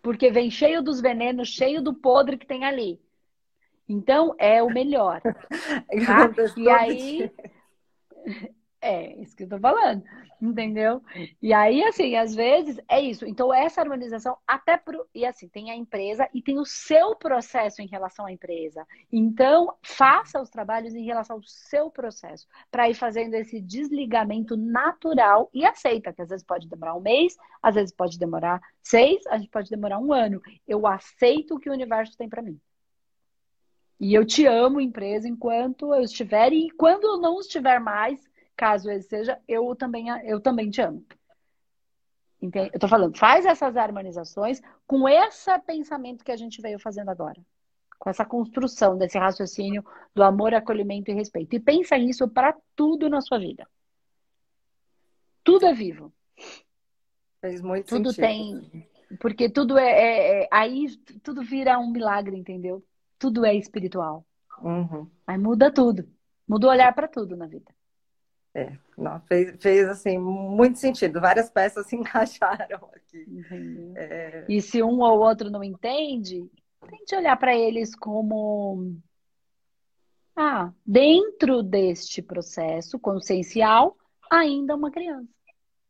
Porque 0.02 0.30
vem 0.30 0.50
cheio 0.50 0.82
dos 0.82 1.00
venenos, 1.00 1.48
cheio 1.48 1.80
do 1.80 1.94
podre 1.94 2.36
que 2.36 2.46
tem 2.46 2.62
ali. 2.62 3.00
Então, 3.88 4.34
é 4.38 4.62
o 4.62 4.68
melhor. 4.68 5.22
Tá? 6.04 6.30
E 6.58 6.68
aí. 6.68 7.32
É, 8.86 9.18
isso 9.18 9.34
que 9.34 9.44
eu 9.44 9.48
tô 9.48 9.58
falando, 9.58 10.04
entendeu? 10.42 11.00
E 11.40 11.54
aí, 11.54 11.82
assim, 11.84 12.16
às 12.16 12.34
vezes 12.34 12.78
é 12.86 13.00
isso. 13.00 13.24
Então, 13.24 13.52
essa 13.52 13.80
harmonização, 13.80 14.36
até 14.46 14.76
pro. 14.76 15.06
E 15.14 15.24
assim, 15.24 15.48
tem 15.48 15.70
a 15.70 15.74
empresa 15.74 16.28
e 16.34 16.42
tem 16.42 16.58
o 16.58 16.66
seu 16.66 17.16
processo 17.16 17.80
em 17.80 17.86
relação 17.86 18.26
à 18.26 18.32
empresa. 18.32 18.86
Então, 19.10 19.74
faça 19.82 20.38
os 20.38 20.50
trabalhos 20.50 20.94
em 20.94 21.02
relação 21.02 21.36
ao 21.36 21.42
seu 21.44 21.90
processo, 21.90 22.46
para 22.70 22.90
ir 22.90 22.92
fazendo 22.92 23.32
esse 23.32 23.58
desligamento 23.58 24.54
natural 24.54 25.48
e 25.54 25.64
aceita, 25.64 26.12
que 26.12 26.20
às 26.20 26.28
vezes 26.28 26.44
pode 26.44 26.68
demorar 26.68 26.94
um 26.94 27.00
mês, 27.00 27.38
às 27.62 27.76
vezes 27.76 27.90
pode 27.90 28.18
demorar 28.18 28.60
seis, 28.82 29.26
a 29.28 29.38
gente 29.38 29.48
pode 29.48 29.70
demorar 29.70 29.98
um 29.98 30.12
ano. 30.12 30.42
Eu 30.68 30.86
aceito 30.86 31.54
o 31.54 31.58
que 31.58 31.70
o 31.70 31.72
universo 31.72 32.18
tem 32.18 32.28
para 32.28 32.42
mim. 32.42 32.60
E 33.98 34.12
eu 34.12 34.26
te 34.26 34.44
amo, 34.44 34.78
empresa, 34.78 35.26
enquanto 35.26 35.94
eu 35.94 36.02
estiver, 36.02 36.52
e 36.52 36.70
quando 36.72 37.04
eu 37.04 37.16
não 37.16 37.40
estiver 37.40 37.80
mais 37.80 38.33
caso 38.56 38.90
ele 38.90 39.02
seja, 39.02 39.40
eu 39.46 39.74
também, 39.74 40.06
eu 40.24 40.40
também 40.40 40.70
te 40.70 40.80
amo. 40.80 41.04
Entende? 42.40 42.70
Eu 42.74 42.80
tô 42.80 42.88
falando, 42.88 43.16
faz 43.16 43.46
essas 43.46 43.76
harmonizações 43.76 44.60
com 44.86 45.08
esse 45.08 45.58
pensamento 45.60 46.24
que 46.24 46.32
a 46.32 46.36
gente 46.36 46.60
veio 46.60 46.78
fazendo 46.78 47.10
agora. 47.10 47.40
Com 47.98 48.10
essa 48.10 48.24
construção 48.24 48.98
desse 48.98 49.16
raciocínio 49.18 49.84
do 50.14 50.22
amor, 50.22 50.52
acolhimento 50.52 51.10
e 51.10 51.14
respeito. 51.14 51.54
E 51.54 51.60
pensa 51.60 51.96
nisso 51.96 52.28
para 52.28 52.54
tudo 52.76 53.08
na 53.08 53.20
sua 53.20 53.38
vida. 53.38 53.66
Tudo 55.42 55.66
é 55.66 55.72
vivo. 55.72 56.12
Faz 57.40 57.60
muito 57.60 57.88
tudo 57.88 58.12
sentido. 58.12 58.70
tem. 58.70 58.88
Porque 59.20 59.48
tudo 59.48 59.78
é, 59.78 59.90
é, 59.90 60.42
é, 60.42 60.48
Aí 60.50 60.86
tudo 61.22 61.42
vira 61.42 61.78
um 61.78 61.90
milagre, 61.90 62.36
entendeu? 62.36 62.84
Tudo 63.18 63.44
é 63.44 63.54
espiritual. 63.54 64.26
Uhum. 64.62 65.08
Aí 65.26 65.38
muda 65.38 65.72
tudo. 65.72 66.08
Muda 66.46 66.66
o 66.66 66.70
olhar 66.70 66.94
para 66.94 67.08
tudo 67.08 67.36
na 67.36 67.46
vida. 67.46 67.73
É, 68.54 68.72
não, 68.96 69.20
fez, 69.22 69.56
fez 69.60 69.88
assim 69.88 70.16
muito 70.16 70.78
sentido. 70.78 71.20
Várias 71.20 71.50
peças 71.50 71.86
se 71.88 71.96
encaixaram 71.96 72.88
aqui. 72.94 73.26
É... 73.96 74.44
E 74.48 74.62
se 74.62 74.82
um 74.82 75.00
ou 75.00 75.18
outro 75.18 75.50
não 75.50 75.64
entende, 75.64 76.48
tente 76.88 77.16
olhar 77.16 77.36
para 77.36 77.56
eles 77.56 77.94
como 77.96 78.96
ah, 80.36 80.72
dentro 80.86 81.62
deste 81.62 82.22
processo 82.22 82.98
consciencial, 82.98 83.96
ainda 84.30 84.74
uma 84.74 84.90
criança. 84.90 85.33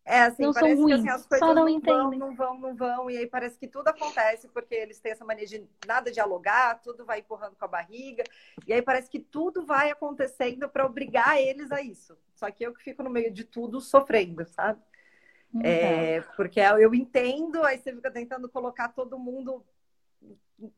É 0.06 0.20
assim, 0.20 0.42
não 0.42 0.52
parece 0.52 0.74
são 0.74 0.82
ruins, 0.82 1.02
que 1.02 1.08
assim, 1.08 1.16
as 1.16 1.26
coisas 1.26 1.48
só 1.48 1.54
não, 1.54 1.66
não 1.66 1.80
vão, 1.80 2.10
não 2.10 2.34
vão, 2.34 2.58
não 2.58 2.76
vão, 2.76 3.10
e 3.10 3.16
aí 3.16 3.26
parece 3.26 3.58
que 3.58 3.66
tudo 3.66 3.88
acontece 3.88 4.46
porque 4.48 4.74
eles 4.74 5.00
têm 5.00 5.12
essa 5.12 5.24
mania 5.24 5.46
de 5.46 5.66
nada 5.86 6.12
dialogar, 6.12 6.82
tudo 6.82 7.06
vai 7.06 7.20
empurrando 7.20 7.56
com 7.56 7.64
a 7.64 7.68
barriga, 7.68 8.22
e 8.66 8.72
aí 8.72 8.82
parece 8.82 9.08
que 9.08 9.18
tudo 9.18 9.64
vai 9.64 9.90
acontecendo 9.90 10.68
para 10.68 10.84
obrigar 10.84 11.40
eles 11.40 11.72
a 11.72 11.80
isso. 11.80 12.18
Só 12.34 12.50
que 12.50 12.66
eu 12.66 12.74
que 12.74 12.82
fico 12.82 13.02
no 13.02 13.08
meio 13.08 13.32
de 13.32 13.44
tudo 13.44 13.80
sofrendo, 13.80 14.44
sabe? 14.46 14.78
Uhum. 15.54 15.62
É, 15.64 16.20
porque 16.36 16.60
eu 16.60 16.94
entendo, 16.94 17.62
aí 17.62 17.78
você 17.78 17.94
fica 17.94 18.10
tentando 18.10 18.46
colocar 18.48 18.88
todo 18.88 19.18
mundo 19.18 19.64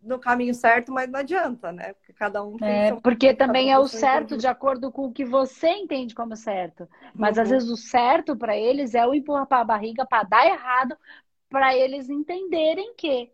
no 0.02 0.18
caminho 0.18 0.54
certo, 0.54 0.90
mas 0.92 1.10
não 1.10 1.20
adianta, 1.20 1.70
né? 1.70 1.92
Porque 1.94 2.12
cada 2.12 2.42
um 2.42 2.56
tem 2.56 2.68
é, 2.68 3.00
Porque 3.00 3.34
também 3.34 3.70
é 3.70 3.78
o 3.78 3.86
certo 3.86 4.36
de 4.36 4.46
acordo 4.46 4.90
com 4.90 5.06
o 5.06 5.12
que 5.12 5.24
você 5.24 5.68
entende 5.68 6.14
como 6.14 6.34
certo. 6.36 6.88
Mas 7.14 7.36
uhum. 7.36 7.42
às 7.42 7.50
vezes 7.50 7.68
o 7.68 7.76
certo 7.76 8.36
para 8.36 8.56
eles 8.56 8.94
é 8.94 9.06
o 9.06 9.14
empurrar 9.14 9.46
para 9.46 9.60
a 9.60 9.64
barriga 9.64 10.06
para 10.06 10.24
dar 10.24 10.46
errado, 10.46 10.96
para 11.48 11.76
eles 11.76 12.08
entenderem 12.08 12.94
que 12.96 13.30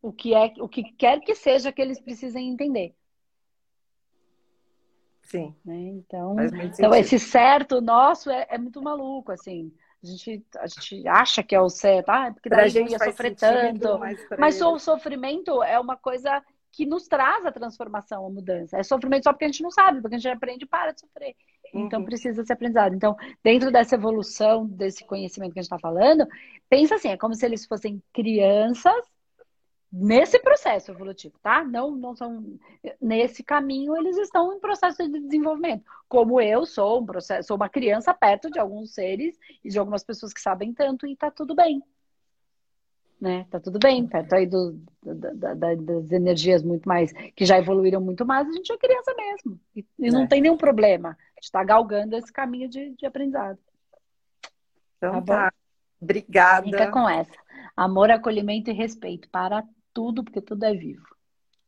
o 0.00 0.12
que 0.12 0.34
é 0.34 0.52
o 0.58 0.68
que 0.68 0.84
quer 0.92 1.20
que 1.20 1.34
seja 1.34 1.72
que 1.72 1.82
eles 1.82 2.00
precisem 2.00 2.48
entender. 2.48 2.94
Sim. 5.22 5.54
Né? 5.64 5.76
Então, 5.76 6.36
então 6.40 6.94
esse 6.94 7.18
certo 7.18 7.80
nosso 7.80 8.30
é, 8.30 8.46
é 8.50 8.58
muito 8.58 8.82
maluco, 8.82 9.32
assim. 9.32 9.72
A 10.02 10.06
gente, 10.06 10.44
a 10.58 10.66
gente 10.66 11.08
acha 11.08 11.42
que 11.42 11.54
é 11.54 11.60
o 11.60 11.68
certo, 11.68 12.08
ah, 12.08 12.32
porque 12.32 12.48
daí 12.48 12.64
a 12.64 12.68
gente 12.68 12.90
ia 12.90 12.98
sofrer 12.98 13.36
tanto. 13.36 14.00
Mas 14.38 14.60
o 14.60 14.78
sofrimento 14.78 15.62
é 15.62 15.78
uma 15.78 15.96
coisa 15.96 16.42
que 16.72 16.86
nos 16.86 17.06
traz 17.06 17.44
a 17.44 17.52
transformação, 17.52 18.26
a 18.26 18.30
mudança. 18.30 18.78
É 18.78 18.82
sofrimento 18.82 19.24
só 19.24 19.32
porque 19.32 19.44
a 19.44 19.48
gente 19.48 19.62
não 19.62 19.70
sabe, 19.70 20.00
porque 20.00 20.16
a 20.16 20.18
gente 20.18 20.34
aprende 20.34 20.64
e 20.64 20.68
para 20.68 20.92
de 20.92 21.00
sofrer. 21.00 21.36
Então 21.74 22.00
uhum. 22.00 22.04
precisa 22.04 22.44
ser 22.44 22.52
aprendizado. 22.54 22.94
Então, 22.94 23.16
dentro 23.44 23.70
dessa 23.70 23.94
evolução, 23.94 24.66
desse 24.66 25.04
conhecimento 25.04 25.52
que 25.52 25.60
a 25.60 25.62
gente 25.62 25.72
está 25.72 25.78
falando, 25.78 26.26
pensa 26.68 26.96
assim, 26.96 27.08
é 27.08 27.16
como 27.16 27.34
se 27.34 27.44
eles 27.46 27.66
fossem 27.66 28.02
crianças 28.12 29.11
nesse 29.92 30.38
processo 30.38 30.90
evolutivo, 30.90 31.38
tá? 31.42 31.62
Não, 31.62 31.90
não 31.90 32.16
são 32.16 32.58
nesse 32.98 33.42
caminho, 33.42 33.94
eles 33.94 34.16
estão 34.16 34.54
em 34.54 34.58
processo 34.58 35.06
de 35.06 35.20
desenvolvimento. 35.20 35.84
Como 36.08 36.40
eu 36.40 36.64
sou 36.64 37.02
um 37.02 37.06
processo, 37.06 37.48
sou 37.48 37.56
uma 37.56 37.68
criança 37.68 38.14
perto 38.14 38.50
de 38.50 38.58
alguns 38.58 38.94
seres 38.94 39.38
e 39.62 39.68
de 39.68 39.78
algumas 39.78 40.02
pessoas 40.02 40.32
que 40.32 40.40
sabem 40.40 40.72
tanto 40.72 41.06
e 41.06 41.14
tá 41.14 41.30
tudo 41.30 41.54
bem. 41.54 41.82
Né? 43.20 43.46
Tá 43.50 43.60
tudo 43.60 43.78
bem, 43.78 44.06
perto 44.06 44.32
aí 44.32 44.46
do, 44.46 44.80
da, 45.02 45.54
da, 45.54 45.74
das 45.74 46.10
energias 46.10 46.62
muito 46.62 46.88
mais, 46.88 47.12
que 47.36 47.44
já 47.44 47.58
evoluíram 47.58 48.00
muito 48.00 48.26
mais, 48.26 48.48
a 48.48 48.52
gente 48.52 48.72
é 48.72 48.78
criança 48.78 49.14
mesmo. 49.14 49.60
E, 49.76 49.86
e 49.98 50.10
não 50.10 50.22
é. 50.22 50.26
tem 50.26 50.40
nenhum 50.40 50.56
problema. 50.56 51.10
A 51.10 51.40
gente 51.40 51.52
tá 51.52 51.62
galgando 51.62 52.16
esse 52.16 52.32
caminho 52.32 52.68
de, 52.68 52.90
de 52.96 53.06
aprendizado. 53.06 53.58
Então 54.96 55.22
tá. 55.22 55.50
tá. 55.50 55.52
Obrigada. 56.00 56.64
Fica 56.64 56.90
com 56.90 57.08
essa. 57.08 57.30
Amor, 57.76 58.10
acolhimento 58.10 58.70
e 58.70 58.72
respeito 58.72 59.28
para 59.28 59.62
tudo, 59.92 60.24
porque 60.24 60.40
tudo 60.40 60.64
é 60.64 60.74
vivo. 60.74 61.06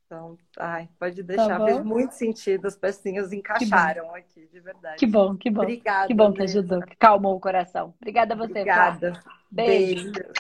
Então, 0.07 0.39
ai, 0.59 0.89
pode 0.99 1.23
tá 1.23 1.27
deixar, 1.27 1.59
tá 1.59 1.65
fez 1.65 1.85
muito 1.85 2.13
sentido, 2.13 2.67
as 2.67 2.77
pecinhas 2.77 3.33
encaixaram 3.33 4.15
aqui, 4.15 4.47
de 4.47 4.61
verdade. 4.61 4.99
Que 4.99 5.07
bom, 5.07 5.37
que 5.37 5.51
bom. 5.51 5.63
Obrigada. 5.63 6.07
Que 6.07 6.15
bom 6.15 6.33
que 6.33 6.43
ajudou, 6.43 6.83
que 6.83 6.97
calmou 6.97 7.37
o 7.37 7.41
coração. 7.41 7.95
Obrigada 8.01 8.35
a 8.35 8.37
você, 8.37 8.51
Obrigada. 8.51 9.21
Beijo. 9.51 10.13
Beijo. 10.13 10.33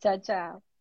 Tchau, 0.00 0.18
tchau. 0.20 0.71